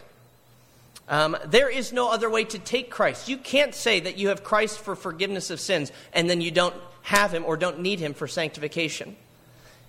Um, 1.08 1.34
there 1.46 1.70
is 1.70 1.94
no 1.94 2.10
other 2.10 2.28
way 2.28 2.44
to 2.44 2.58
take 2.58 2.90
Christ. 2.90 3.30
You 3.30 3.38
can't 3.38 3.74
say 3.74 4.00
that 4.00 4.18
you 4.18 4.28
have 4.28 4.44
Christ 4.44 4.80
for 4.80 4.94
forgiveness 4.94 5.48
of 5.48 5.60
sins 5.60 5.92
and 6.12 6.28
then 6.28 6.42
you 6.42 6.50
don't 6.50 6.76
have 7.00 7.32
him 7.32 7.46
or 7.46 7.56
don't 7.56 7.80
need 7.80 8.00
him 8.00 8.12
for 8.12 8.28
sanctification. 8.28 9.16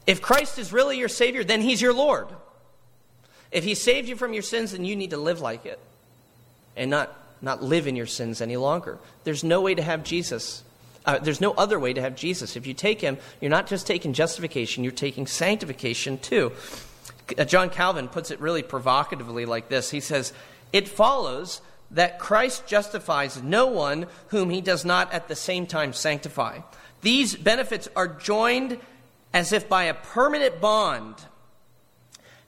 If 0.10 0.24
Christ 0.24 0.58
is 0.58 0.74
really 0.74 0.98
your 0.98 1.08
Savior, 1.08 1.43
then 1.43 1.62
He's 1.62 1.80
your 1.80 1.93
Lord. 1.93 2.30
If 3.52 3.63
He 3.63 3.76
saved 3.76 4.10
you 4.10 4.15
from 4.15 4.34
your 4.34 4.41
sins, 4.41 4.72
then 4.72 4.84
you 4.84 4.95
need 4.95 5.12
to 5.12 5.17
live 5.17 5.39
like 5.39 5.67
it 5.67 5.80
and 6.76 6.89
not, 6.89 7.15
not 7.43 7.62
live 7.62 7.86
in 7.86 7.95
your 7.95 8.08
sins 8.08 8.41
any 8.41 8.58
longer. 8.58 8.98
There's 9.24 9.43
no 9.43 9.62
way 9.62 9.76
to 9.76 9.84
have 9.84 10.04
Jesus. 10.04 10.63
Uh, 11.06 11.19
there's 11.19 11.39
no 11.39 11.52
other 11.52 11.80
way 11.80 11.93
to 11.93 12.02
have 12.02 12.15
Jesus. 12.15 12.56
If 12.56 12.65
you 12.65 12.74
take 12.74 13.02
Him, 13.02 13.19
you're 13.39 13.52
not 13.52 13.67
just 13.67 13.86
taking 13.86 14.13
justification, 14.13 14.84
you're 14.84 14.91
taking 14.93 15.28
sanctification 15.28 16.17
too. 16.17 16.54
Uh, 17.38 17.45
John 17.45 17.69
Calvin 17.69 18.08
puts 18.08 18.32
it 18.32 18.39
really 18.39 18.63
provocatively 18.63 19.45
like 19.45 19.69
this 19.69 19.91
He 19.91 20.00
says, 20.00 20.34
It 20.74 20.88
follows 20.88 21.62
that 21.91 22.17
Christ 22.17 22.65
justifies 22.65 23.43
no 23.43 23.67
one 23.67 24.08
whom 24.30 24.50
He 24.50 24.62
does 24.62 24.84
not 24.84 25.13
at 25.13 25.28
the 25.28 25.36
same 25.36 25.67
time 25.67 25.93
sanctify. 25.93 26.62
These 27.02 27.36
benefits 27.36 27.88
are 27.95 28.08
joined 28.08 28.80
as 29.33 29.51
if 29.53 29.69
by 29.69 29.85
a 29.85 29.93
permanent 29.93 30.59
bond. 30.59 31.15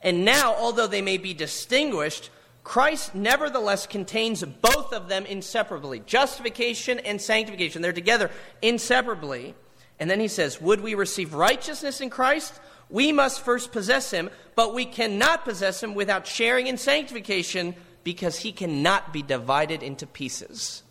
And 0.02 0.26
now, 0.26 0.56
although 0.56 0.88
they 0.88 1.02
may 1.02 1.18
be 1.18 1.34
distinguished, 1.34 2.30
Christ 2.64 3.16
nevertheless 3.16 3.88
contains 3.88 4.44
both 4.44 4.94
of 4.94 5.08
them 5.08 5.26
inseparably 5.26 6.00
justification 6.00 7.00
and 7.00 7.22
sanctification. 7.22 7.82
They're 7.82 7.94
together 7.94 8.32
inseparably. 8.62 9.56
And 10.00 10.10
then 10.10 10.20
he 10.20 10.28
says, 10.28 10.62
Would 10.62 10.82
we 10.82 10.96
receive 10.96 11.34
righteousness 11.34 12.02
in 12.02 12.10
Christ? 12.10 12.60
We 12.90 13.12
must 13.12 13.42
first 13.42 13.72
possess 13.72 14.12
him, 14.12 14.30
but 14.56 14.74
we 14.74 14.86
cannot 14.86 15.46
possess 15.46 15.82
him 15.82 15.94
without 15.94 16.28
sharing 16.28 16.68
in 16.68 16.78
sanctification 16.78 17.76
because 18.04 18.40
he 18.40 18.52
cannot 18.52 19.14
be 19.14 19.22
divided 19.22 19.82
into 19.84 20.06
pieces. 20.06 20.84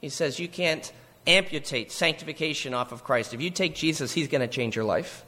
He 0.00 0.08
says, 0.08 0.38
You 0.38 0.48
can't 0.48 0.92
amputate 1.26 1.92
sanctification 1.92 2.74
off 2.74 2.92
of 2.92 3.04
Christ. 3.04 3.34
If 3.34 3.40
you 3.40 3.50
take 3.50 3.74
Jesus, 3.74 4.12
he's 4.12 4.28
going 4.28 4.40
to 4.40 4.48
change 4.48 4.74
your 4.74 4.84
life. 4.84 5.24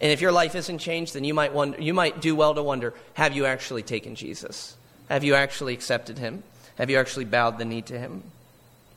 And 0.00 0.10
if 0.10 0.20
your 0.20 0.32
life 0.32 0.54
isn't 0.54 0.78
changed, 0.78 1.14
then 1.14 1.24
you 1.24 1.34
might, 1.34 1.52
wonder, 1.52 1.80
you 1.80 1.92
might 1.92 2.20
do 2.20 2.34
well 2.34 2.54
to 2.54 2.62
wonder 2.62 2.94
have 3.14 3.34
you 3.34 3.46
actually 3.46 3.82
taken 3.82 4.14
Jesus? 4.14 4.76
Have 5.08 5.24
you 5.24 5.34
actually 5.34 5.74
accepted 5.74 6.18
him? 6.18 6.42
Have 6.76 6.88
you 6.88 6.98
actually 6.98 7.26
bowed 7.26 7.58
the 7.58 7.64
knee 7.64 7.82
to 7.82 7.98
him? 7.98 8.22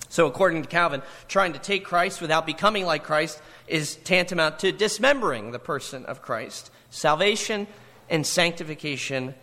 So, 0.08 0.28
according 0.28 0.62
to 0.62 0.70
Calvin, 0.70 1.02
trying 1.28 1.54
to 1.54 1.60
take 1.60 1.84
Christ 1.84 2.22
without 2.22 2.46
becoming 2.46 2.86
like 2.86 3.04
Christ 3.04 3.42
is 3.68 3.96
tantamount 3.96 4.60
to 4.60 4.72
dismembering 4.72 5.52
the 5.52 5.60
person 5.60 6.06
of 6.06 6.22
Christ. 6.22 6.70
Salvation 6.92 7.66
and 8.10 8.26
sanctification 8.26 9.34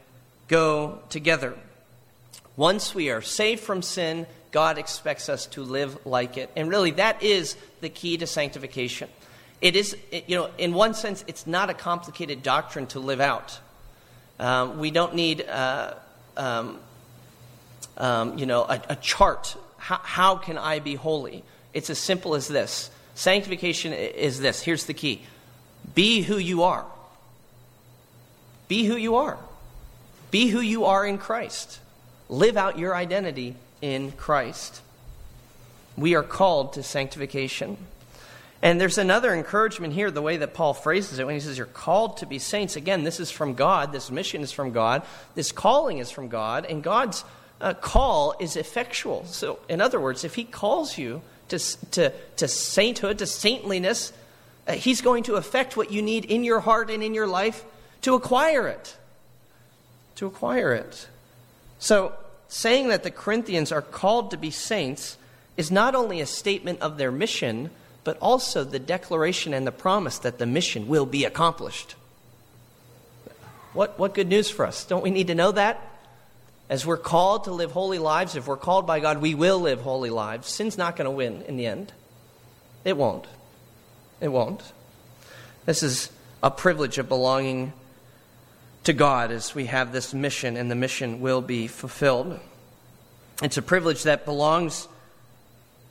go 0.46 1.00
together. 1.08 1.56
Once 2.56 2.94
we 2.94 3.10
are 3.10 3.20
saved 3.20 3.60
from 3.60 3.82
sin, 3.82 4.26
God 4.52 4.78
expects 4.78 5.28
us 5.28 5.46
to 5.46 5.62
live 5.62 6.06
like 6.06 6.36
it. 6.36 6.50
And 6.54 6.68
really, 6.68 6.92
that 6.92 7.22
is 7.22 7.56
the 7.80 7.88
key 7.88 8.16
to 8.18 8.26
sanctification. 8.26 9.08
It 9.60 9.76
is, 9.76 9.96
you 10.26 10.36
know, 10.36 10.50
in 10.56 10.72
one 10.72 10.94
sense, 10.94 11.24
it's 11.26 11.46
not 11.46 11.68
a 11.68 11.74
complicated 11.74 12.42
doctrine 12.42 12.86
to 12.88 13.00
live 13.00 13.20
out. 13.20 13.58
Um, 14.38 14.78
we 14.78 14.90
don't 14.90 15.14
need, 15.14 15.46
uh, 15.46 15.94
um, 16.36 16.78
um, 17.98 18.38
you 18.38 18.46
know, 18.46 18.62
a, 18.62 18.80
a 18.90 18.96
chart. 18.96 19.54
How, 19.76 20.00
how 20.02 20.36
can 20.36 20.56
I 20.56 20.78
be 20.78 20.94
holy? 20.94 21.44
It's 21.74 21.90
as 21.90 21.98
simple 21.98 22.34
as 22.34 22.48
this. 22.48 22.90
Sanctification 23.14 23.92
is 23.92 24.40
this. 24.40 24.62
Here's 24.62 24.84
the 24.84 24.94
key 24.94 25.22
be 25.94 26.22
who 26.22 26.38
you 26.38 26.62
are. 26.62 26.86
Be 28.68 28.84
who 28.84 28.96
you 28.96 29.16
are. 29.16 29.38
Be 30.30 30.48
who 30.48 30.60
you 30.60 30.84
are 30.84 31.04
in 31.04 31.18
Christ. 31.18 31.80
Live 32.28 32.56
out 32.56 32.78
your 32.78 32.94
identity 32.94 33.56
in 33.82 34.12
Christ. 34.12 34.80
We 35.96 36.14
are 36.14 36.22
called 36.22 36.74
to 36.74 36.82
sanctification. 36.82 37.76
And 38.62 38.78
there's 38.78 38.98
another 38.98 39.34
encouragement 39.34 39.94
here, 39.94 40.10
the 40.10 40.20
way 40.20 40.36
that 40.36 40.52
Paul 40.52 40.74
phrases 40.74 41.18
it 41.18 41.24
when 41.24 41.34
he 41.34 41.40
says, 41.40 41.56
You're 41.56 41.66
called 41.66 42.18
to 42.18 42.26
be 42.26 42.38
saints. 42.38 42.76
Again, 42.76 43.04
this 43.04 43.18
is 43.18 43.30
from 43.30 43.54
God. 43.54 43.92
This 43.92 44.10
mission 44.10 44.42
is 44.42 44.52
from 44.52 44.72
God. 44.72 45.02
This 45.34 45.50
calling 45.50 45.98
is 45.98 46.10
from 46.10 46.28
God. 46.28 46.66
And 46.66 46.82
God's 46.82 47.24
uh, 47.60 47.72
call 47.74 48.34
is 48.38 48.56
effectual. 48.56 49.24
So, 49.24 49.60
in 49.68 49.80
other 49.80 49.98
words, 49.98 50.24
if 50.24 50.34
He 50.34 50.44
calls 50.44 50.98
you 50.98 51.22
to, 51.48 51.58
to, 51.92 52.12
to 52.36 52.48
sainthood, 52.48 53.18
to 53.18 53.26
saintliness, 53.26 54.12
uh, 54.68 54.72
He's 54.72 55.00
going 55.00 55.22
to 55.24 55.36
affect 55.36 55.76
what 55.76 55.90
you 55.90 56.02
need 56.02 56.26
in 56.26 56.44
your 56.44 56.60
heart 56.60 56.90
and 56.90 57.02
in 57.02 57.14
your 57.14 57.26
life 57.26 57.64
to 58.02 58.14
acquire 58.14 58.68
it. 58.68 58.96
To 60.16 60.26
acquire 60.26 60.74
it. 60.74 61.08
So, 61.78 62.12
saying 62.48 62.88
that 62.88 63.04
the 63.04 63.10
Corinthians 63.10 63.72
are 63.72 63.80
called 63.80 64.32
to 64.32 64.36
be 64.36 64.50
saints 64.50 65.16
is 65.56 65.70
not 65.70 65.94
only 65.94 66.20
a 66.20 66.26
statement 66.26 66.80
of 66.82 66.98
their 66.98 67.10
mission 67.10 67.70
but 68.10 68.18
also 68.20 68.64
the 68.64 68.80
declaration 68.80 69.54
and 69.54 69.64
the 69.64 69.70
promise 69.70 70.18
that 70.18 70.38
the 70.40 70.44
mission 70.44 70.88
will 70.88 71.06
be 71.06 71.24
accomplished. 71.24 71.94
What, 73.72 74.00
what 74.00 74.14
good 74.14 74.26
news 74.26 74.50
for 74.50 74.66
us? 74.66 74.84
Don't 74.84 75.04
we 75.04 75.12
need 75.12 75.28
to 75.28 75.36
know 75.36 75.52
that? 75.52 75.80
As 76.68 76.84
we're 76.84 76.96
called 76.96 77.44
to 77.44 77.52
live 77.52 77.70
holy 77.70 78.00
lives, 78.00 78.34
if 78.34 78.48
we're 78.48 78.56
called 78.56 78.84
by 78.84 78.98
God, 78.98 79.18
we 79.18 79.36
will 79.36 79.60
live 79.60 79.82
holy 79.82 80.10
lives. 80.10 80.48
Sin's 80.48 80.76
not 80.76 80.96
going 80.96 81.04
to 81.04 81.12
win 81.12 81.42
in 81.42 81.56
the 81.56 81.66
end. 81.66 81.92
It 82.84 82.96
won't. 82.96 83.26
It 84.20 84.26
won't. 84.26 84.60
This 85.64 85.84
is 85.84 86.10
a 86.42 86.50
privilege 86.50 86.98
of 86.98 87.08
belonging 87.08 87.72
to 88.82 88.92
God 88.92 89.30
as 89.30 89.54
we 89.54 89.66
have 89.66 89.92
this 89.92 90.12
mission, 90.12 90.56
and 90.56 90.68
the 90.68 90.74
mission 90.74 91.20
will 91.20 91.42
be 91.42 91.68
fulfilled. 91.68 92.40
It's 93.40 93.56
a 93.56 93.62
privilege 93.62 94.02
that 94.02 94.24
belongs 94.24 94.88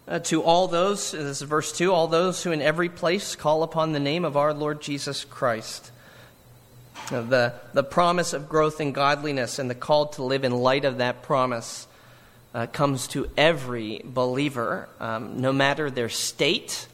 uh, 0.10 0.18
to 0.18 0.42
all 0.42 0.68
those, 0.68 1.12
this 1.12 1.40
is 1.40 1.42
verse 1.44 1.72
2, 1.72 1.94
all 1.94 2.08
those 2.08 2.44
who 2.44 2.52
in 2.52 2.64
every 2.64 2.90
place 2.90 3.36
call 3.36 3.62
upon 3.62 3.92
the 3.92 4.00
name 4.00 4.26
of 4.26 4.36
our 4.36 4.56
Lord 4.56 4.82
Jesus 4.82 5.24
Christ. 5.24 5.92
Uh, 7.12 7.22
the, 7.22 7.54
the 7.74 7.84
promise 7.84 8.34
of 8.34 8.50
growth 8.50 8.82
in 8.82 8.92
godliness 8.92 9.60
and 9.60 9.70
the 9.70 9.76
call 9.76 10.08
to 10.08 10.24
live 10.24 10.44
in 10.44 10.52
light 10.52 10.84
of 10.84 10.98
that 10.98 11.22
promise 11.22 11.88
uh, 12.56 12.66
comes 12.66 13.08
to 13.10 13.30
every 13.38 14.02
believer, 14.04 14.90
um, 15.00 15.40
no 15.40 15.54
matter 15.54 15.92
their 15.92 16.10
state, 16.10 16.88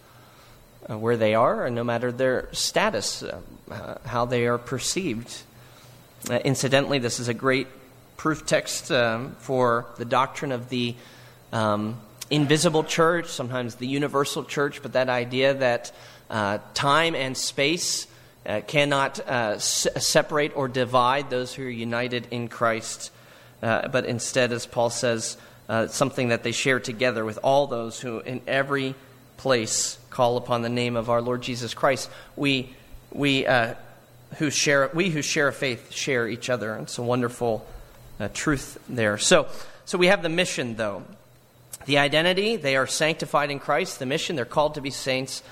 uh, 0.90 0.98
where 0.98 1.16
they 1.16 1.34
are, 1.36 1.66
and 1.66 1.74
no 1.74 1.86
matter 1.86 2.12
their 2.12 2.50
status, 2.52 3.24
uh, 3.24 3.40
uh, 3.72 3.96
how 4.06 4.26
they 4.26 4.46
are 4.46 4.58
perceived. 4.58 5.34
incidentally, 6.44 7.00
this 7.00 7.22
is 7.22 7.30
a 7.30 7.34
great 7.34 7.68
proof 8.18 8.46
text 8.46 8.92
um, 8.92 9.36
for 9.40 9.86
the 9.98 10.06
doctrine 10.06 10.52
of 10.52 10.68
the 10.68 10.96
um, 11.54 11.98
invisible 12.30 12.84
church, 12.84 13.28
sometimes 13.28 13.76
the 13.76 13.88
universal 13.88 14.44
church, 14.44 14.82
but 14.82 14.94
that 14.94 15.10
idea 15.10 15.54
that 15.54 15.92
uh, 16.30 16.60
time 16.74 17.16
and 17.16 17.38
space 17.38 18.08
uh, 18.46 18.62
cannot 18.68 19.20
uh, 19.20 19.54
s- 19.56 19.88
separate 19.98 20.56
or 20.56 20.68
divide 20.68 21.30
those 21.30 21.54
who 21.54 21.64
are 21.64 21.70
united 21.70 22.28
in 22.32 22.48
Christ, 22.48 23.12
uh, 23.62 23.88
but 23.88 24.06
instead, 24.06 24.52
as 24.52 24.66
Paul 24.66 24.90
says, 24.90 25.38
uh, 25.70 25.88
something 25.88 26.30
that 26.30 26.44
they 26.44 26.52
share 26.52 26.80
together 26.80 27.26
with 27.26 27.40
all 27.44 27.68
those 27.68 28.00
who 28.00 28.20
in 28.20 28.42
every 28.48 28.96
place 29.38 29.98
call 30.10 30.38
upon 30.38 30.62
the 30.62 30.70
name 30.70 30.96
of 30.96 31.10
our 31.10 31.22
Lord 31.22 31.42
Jesus 31.42 31.74
Christ. 31.74 32.10
We, 32.36 32.74
we, 33.12 33.48
who 34.38 34.50
share, 34.50 34.90
we 34.94 35.10
who 35.10 35.22
share 35.22 35.48
a 35.48 35.54
faith 35.54 35.92
share 35.92 36.28
each 36.28 36.50
other. 36.50 36.76
It's 36.78 36.98
a 36.98 37.04
wonderful 37.04 37.66
truth 38.34 38.80
there. 38.88 39.18
So, 39.18 39.48
so 39.86 39.98
we 39.98 40.08
have 40.08 40.22
the 40.22 40.30
mission, 40.30 40.76
though. 40.76 41.04
The 41.86 42.00
identity, 42.00 42.56
they 42.56 42.76
are 42.76 42.88
sanctified 42.88 43.52
in 43.52 43.60
Christ. 43.60 44.00
The 44.00 44.06
mission, 44.06 44.36
they're 44.36 44.46
called 44.46 44.76
to 44.76 44.82
be 44.82 44.90
saints. 44.90 45.44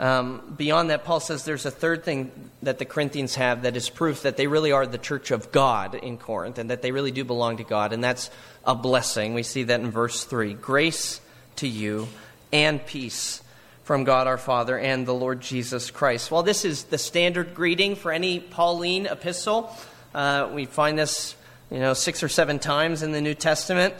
Um, 0.00 0.54
beyond 0.56 0.90
that, 0.90 1.04
Paul 1.04 1.18
says 1.18 1.44
there's 1.44 1.66
a 1.66 1.70
third 1.70 2.04
thing 2.04 2.30
that 2.62 2.78
the 2.78 2.84
Corinthians 2.84 3.34
have 3.34 3.62
that 3.62 3.76
is 3.76 3.90
proof 3.90 4.22
that 4.22 4.36
they 4.36 4.46
really 4.46 4.70
are 4.70 4.86
the 4.86 4.98
church 4.98 5.32
of 5.32 5.50
God 5.50 5.96
in 5.96 6.18
Corinth 6.18 6.58
and 6.58 6.70
that 6.70 6.82
they 6.82 6.92
really 6.92 7.10
do 7.10 7.24
belong 7.24 7.56
to 7.56 7.64
God, 7.64 7.92
and 7.92 8.02
that's 8.02 8.30
a 8.64 8.74
blessing. 8.74 9.34
We 9.34 9.42
see 9.42 9.64
that 9.64 9.80
in 9.80 9.90
verse 9.90 10.24
3 10.24 10.54
Grace 10.54 11.20
to 11.56 11.66
you 11.66 12.06
and 12.52 12.84
peace 12.84 13.42
from 13.82 14.04
God 14.04 14.26
our 14.26 14.38
Father 14.38 14.78
and 14.78 15.06
the 15.06 15.14
Lord 15.14 15.40
Jesus 15.40 15.90
Christ. 15.90 16.30
Well, 16.30 16.42
this 16.42 16.64
is 16.64 16.84
the 16.84 16.98
standard 16.98 17.54
greeting 17.54 17.96
for 17.96 18.12
any 18.12 18.38
Pauline 18.38 19.06
epistle. 19.06 19.74
Uh, 20.14 20.48
we 20.52 20.66
find 20.66 20.98
this, 20.98 21.34
you 21.70 21.78
know, 21.80 21.94
six 21.94 22.22
or 22.22 22.28
seven 22.28 22.58
times 22.58 23.02
in 23.02 23.12
the 23.12 23.20
New 23.20 23.34
Testament. 23.34 23.94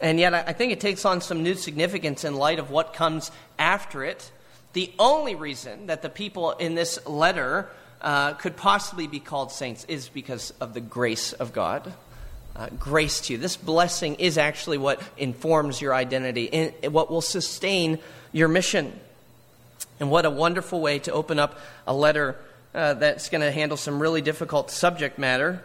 And 0.00 0.18
yet, 0.18 0.34
I 0.34 0.52
think 0.52 0.72
it 0.72 0.80
takes 0.80 1.04
on 1.04 1.20
some 1.20 1.42
new 1.42 1.54
significance 1.54 2.24
in 2.24 2.34
light 2.34 2.58
of 2.58 2.70
what 2.70 2.94
comes 2.94 3.30
after 3.58 4.04
it. 4.04 4.30
The 4.72 4.92
only 4.98 5.34
reason 5.34 5.86
that 5.86 6.02
the 6.02 6.08
people 6.08 6.52
in 6.52 6.74
this 6.74 7.06
letter 7.06 7.68
uh, 8.00 8.34
could 8.34 8.56
possibly 8.56 9.06
be 9.06 9.20
called 9.20 9.52
saints 9.52 9.84
is 9.84 10.08
because 10.08 10.52
of 10.60 10.74
the 10.74 10.80
grace 10.80 11.32
of 11.32 11.52
God. 11.52 11.92
Uh, 12.56 12.68
grace 12.78 13.20
to 13.22 13.32
you. 13.32 13.38
This 13.38 13.56
blessing 13.56 14.16
is 14.16 14.36
actually 14.36 14.78
what 14.78 15.02
informs 15.16 15.80
your 15.80 15.94
identity 15.94 16.52
and 16.52 16.92
what 16.92 17.10
will 17.10 17.20
sustain 17.20 17.98
your 18.32 18.48
mission. 18.48 18.92
And 20.00 20.10
what 20.10 20.24
a 20.24 20.30
wonderful 20.30 20.80
way 20.80 20.98
to 21.00 21.12
open 21.12 21.38
up 21.38 21.58
a 21.86 21.94
letter 21.94 22.36
uh, 22.74 22.94
that's 22.94 23.28
going 23.28 23.40
to 23.40 23.50
handle 23.50 23.76
some 23.76 24.00
really 24.00 24.20
difficult 24.20 24.70
subject 24.70 25.18
matter, 25.18 25.62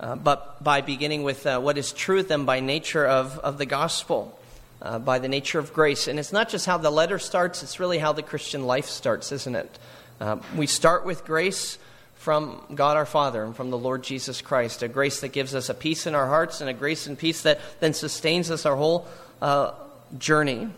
uh, 0.00 0.16
but 0.16 0.62
by 0.62 0.80
beginning 0.80 1.22
with 1.22 1.46
uh, 1.46 1.60
what 1.60 1.78
is 1.78 1.92
truth 1.92 2.30
and 2.30 2.46
by 2.46 2.60
nature 2.60 3.06
of, 3.06 3.38
of 3.38 3.58
the 3.58 3.66
gospel, 3.66 4.38
uh, 4.80 4.98
by 4.98 5.18
the 5.18 5.28
nature 5.28 5.58
of 5.58 5.72
grace. 5.72 6.08
And 6.08 6.18
it's 6.18 6.32
not 6.32 6.48
just 6.48 6.66
how 6.66 6.78
the 6.78 6.90
letter 6.90 7.18
starts, 7.18 7.62
it's 7.62 7.78
really 7.78 7.98
how 7.98 8.12
the 8.12 8.22
Christian 8.22 8.66
life 8.66 8.86
starts, 8.86 9.32
isn't 9.32 9.54
it? 9.54 9.78
Uh, 10.20 10.38
we 10.56 10.66
start 10.66 11.04
with 11.04 11.24
grace 11.24 11.78
from 12.16 12.62
God 12.72 12.96
our 12.96 13.06
Father 13.06 13.42
and 13.42 13.54
from 13.56 13.70
the 13.70 13.78
Lord 13.78 14.04
Jesus 14.04 14.40
Christ, 14.40 14.84
a 14.84 14.88
grace 14.88 15.20
that 15.22 15.28
gives 15.28 15.56
us 15.56 15.68
a 15.68 15.74
peace 15.74 16.06
in 16.06 16.14
our 16.14 16.28
hearts 16.28 16.60
and 16.60 16.70
a 16.70 16.72
grace 16.72 17.08
and 17.08 17.18
peace 17.18 17.42
that 17.42 17.60
then 17.80 17.94
sustains 17.94 18.50
us 18.50 18.64
our 18.64 18.76
whole 18.76 19.08
uh, 19.40 19.72
journey. 20.18 20.68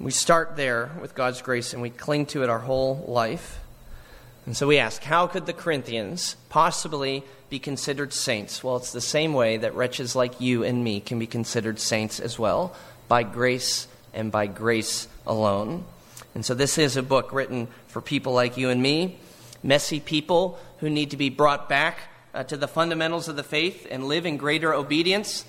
We 0.00 0.10
start 0.10 0.56
there 0.56 0.90
with 1.00 1.14
God's 1.14 1.40
grace 1.42 1.72
and 1.72 1.82
we 1.82 1.90
cling 1.90 2.26
to 2.26 2.42
it 2.42 2.50
our 2.50 2.58
whole 2.58 3.04
life. 3.06 3.60
And 4.44 4.56
so 4.56 4.66
we 4.66 4.78
ask, 4.78 5.02
how 5.02 5.26
could 5.28 5.46
the 5.46 5.52
Corinthians 5.52 6.34
possibly 6.48 7.22
be 7.50 7.58
considered 7.58 8.12
saints? 8.12 8.62
Well, 8.62 8.76
it's 8.76 8.92
the 8.92 9.00
same 9.00 9.32
way 9.32 9.56
that 9.58 9.74
wretches 9.74 10.14
like 10.14 10.40
you 10.40 10.64
and 10.64 10.82
me 10.82 11.00
can 11.00 11.18
be 11.18 11.26
considered 11.26 11.78
saints 11.78 12.20
as 12.20 12.38
well, 12.38 12.74
by 13.08 13.22
grace 13.22 13.88
and 14.12 14.30
by 14.30 14.46
grace 14.46 15.08
alone. 15.26 15.84
And 16.34 16.44
so 16.44 16.54
this 16.54 16.78
is 16.78 16.96
a 16.96 17.02
book 17.02 17.32
written 17.32 17.68
for 17.88 18.00
people 18.00 18.32
like 18.32 18.56
you 18.56 18.70
and 18.70 18.82
me, 18.82 19.18
messy 19.62 20.00
people 20.00 20.58
who 20.78 20.90
need 20.90 21.10
to 21.10 21.16
be 21.16 21.30
brought 21.30 21.68
back 21.68 21.98
uh, 22.34 22.44
to 22.44 22.56
the 22.56 22.68
fundamentals 22.68 23.28
of 23.28 23.36
the 23.36 23.42
faith 23.42 23.86
and 23.90 24.04
live 24.06 24.26
in 24.26 24.36
greater 24.36 24.72
obedience 24.72 25.44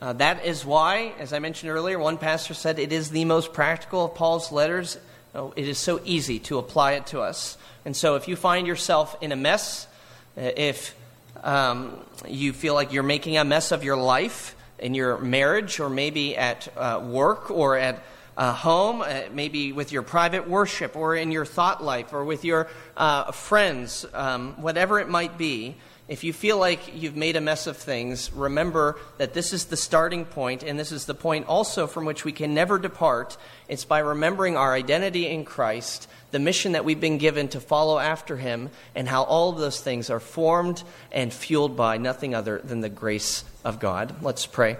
uh, 0.00 0.12
that 0.14 0.44
is 0.44 0.64
why, 0.64 1.12
as 1.18 1.32
I 1.32 1.40
mentioned 1.40 1.72
earlier, 1.72 1.98
one 1.98 2.18
pastor 2.18 2.54
said 2.54 2.78
it 2.78 2.92
is 2.92 3.10
the 3.10 3.24
most 3.24 3.52
practical 3.52 4.04
of 4.04 4.14
Paul's 4.14 4.52
letters. 4.52 4.96
Oh, 5.34 5.52
it 5.56 5.66
is 5.66 5.78
so 5.78 6.00
easy 6.04 6.38
to 6.40 6.58
apply 6.58 6.92
it 6.92 7.06
to 7.08 7.20
us. 7.20 7.58
And 7.84 7.96
so, 7.96 8.14
if 8.14 8.28
you 8.28 8.36
find 8.36 8.66
yourself 8.66 9.16
in 9.20 9.32
a 9.32 9.36
mess, 9.36 9.88
uh, 10.36 10.50
if 10.56 10.94
um, 11.42 11.98
you 12.26 12.52
feel 12.52 12.74
like 12.74 12.92
you're 12.92 13.02
making 13.02 13.36
a 13.36 13.44
mess 13.44 13.72
of 13.72 13.84
your 13.84 13.96
life 13.96 14.56
in 14.78 14.94
your 14.94 15.18
marriage, 15.18 15.80
or 15.80 15.88
maybe 15.88 16.36
at 16.36 16.68
uh, 16.76 17.00
work, 17.02 17.50
or 17.50 17.76
at 17.76 18.02
uh, 18.36 18.52
home, 18.52 19.02
uh, 19.02 19.22
maybe 19.32 19.72
with 19.72 19.90
your 19.90 20.02
private 20.02 20.48
worship, 20.48 20.94
or 20.94 21.16
in 21.16 21.32
your 21.32 21.44
thought 21.44 21.82
life, 21.82 22.12
or 22.12 22.24
with 22.24 22.44
your 22.44 22.68
uh, 22.96 23.32
friends, 23.32 24.06
um, 24.14 24.54
whatever 24.62 25.00
it 25.00 25.08
might 25.08 25.36
be, 25.36 25.76
if 26.08 26.24
you 26.24 26.32
feel 26.32 26.56
like 26.56 26.94
you've 26.94 27.16
made 27.16 27.36
a 27.36 27.40
mess 27.40 27.66
of 27.66 27.76
things, 27.76 28.32
remember 28.32 28.96
that 29.18 29.34
this 29.34 29.52
is 29.52 29.66
the 29.66 29.76
starting 29.76 30.24
point, 30.24 30.62
and 30.62 30.78
this 30.78 30.90
is 30.90 31.04
the 31.04 31.14
point 31.14 31.46
also 31.46 31.86
from 31.86 32.06
which 32.06 32.24
we 32.24 32.32
can 32.32 32.54
never 32.54 32.78
depart. 32.78 33.36
It's 33.68 33.84
by 33.84 33.98
remembering 33.98 34.56
our 34.56 34.72
identity 34.72 35.26
in 35.26 35.44
Christ, 35.44 36.08
the 36.30 36.38
mission 36.38 36.72
that 36.72 36.86
we've 36.86 37.00
been 37.00 37.18
given 37.18 37.48
to 37.48 37.60
follow 37.60 37.98
after 37.98 38.38
Him, 38.38 38.70
and 38.94 39.06
how 39.06 39.24
all 39.24 39.50
of 39.50 39.58
those 39.58 39.80
things 39.80 40.08
are 40.08 40.20
formed 40.20 40.82
and 41.12 41.30
fueled 41.30 41.76
by 41.76 41.98
nothing 41.98 42.34
other 42.34 42.58
than 42.64 42.80
the 42.80 42.88
grace 42.88 43.44
of 43.62 43.78
God. 43.78 44.22
Let's 44.22 44.46
pray. 44.46 44.78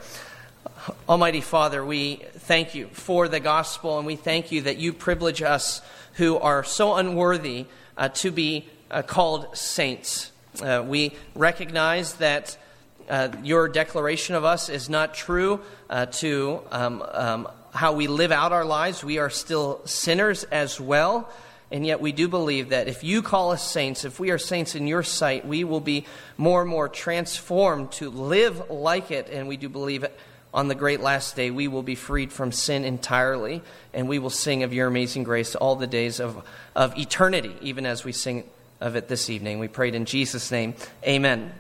Almighty 1.07 1.43
Father, 1.43 1.85
we 1.85 2.23
thank 2.37 2.75
you 2.75 2.89
for 2.93 3.29
the 3.29 3.41
gospel, 3.41 3.99
and 3.99 4.07
we 4.07 4.17
thank 4.17 4.51
you 4.51 4.63
that 4.63 4.79
you 4.79 4.95
privilege 4.95 5.43
us 5.43 5.83
who 6.15 6.39
are 6.39 6.65
so 6.65 6.95
unworthy 6.95 7.67
uh, 7.99 8.09
to 8.09 8.31
be 8.31 8.67
uh, 8.91 9.03
called 9.03 9.55
saints. 9.55 10.33
Uh, 10.63 10.85
we 10.87 11.13
recognize 11.35 12.15
that 12.15 12.57
uh, 13.09 13.29
your 13.43 13.69
declaration 13.69 14.35
of 14.35 14.45
us 14.45 14.69
is 14.69 14.91
not 14.91 15.15
true 15.15 15.61
uh, 15.89 16.07
to 16.07 16.61
um, 16.71 17.03
um, 17.13 17.49
how 17.73 17.93
we 17.93 18.07
live 18.07 18.33
out 18.33 18.53
our 18.53 18.65
lives. 18.65 19.05
We 19.05 19.19
are 19.19 19.31
still 19.31 19.81
sinners 19.87 20.45
as 20.45 20.81
well. 20.81 21.31
And 21.71 21.85
yet, 21.85 22.01
we 22.01 22.13
do 22.13 22.29
believe 22.29 22.71
that 22.71 22.89
if 22.89 23.05
you 23.05 23.21
call 23.21 23.53
us 23.53 23.63
saints, 23.63 24.07
if 24.07 24.19
we 24.19 24.31
are 24.31 24.39
saints 24.39 24.75
in 24.75 24.87
your 24.87 25.03
sight, 25.03 25.47
we 25.47 25.65
will 25.65 25.81
be 25.81 26.07
more 26.39 26.63
and 26.63 26.71
more 26.71 26.89
transformed 26.89 27.93
to 27.93 28.09
live 28.09 28.71
like 28.71 29.11
it. 29.11 29.29
And 29.29 29.49
we 29.49 29.59
do 29.59 29.69
believe 29.69 30.07
on 30.55 30.69
the 30.69 30.75
great 30.75 31.01
last 31.01 31.37
day, 31.37 31.51
we 31.51 31.69
will 31.69 31.83
be 31.83 31.95
freed 31.95 32.33
from 32.33 32.53
sin 32.53 32.85
entirely. 32.85 33.63
And 33.93 34.09
we 34.09 34.19
will 34.19 34.31
sing 34.31 34.63
of 34.63 34.73
your 34.73 34.89
amazing 34.89 35.25
grace 35.25 35.55
all 35.55 35.77
the 35.77 35.87
days 35.87 36.21
of, 36.21 36.43
of 36.75 36.99
eternity, 36.99 37.55
even 37.61 37.85
as 37.85 38.03
we 38.03 38.13
sing 38.13 38.45
of 38.81 38.97
it 38.97 39.09
this 39.09 39.31
evening. 39.31 39.59
We 39.59 39.69
prayed 39.69 39.95
in 39.95 40.05
Jesus' 40.05 40.51
name. 40.51 40.75
Amen. 41.05 41.53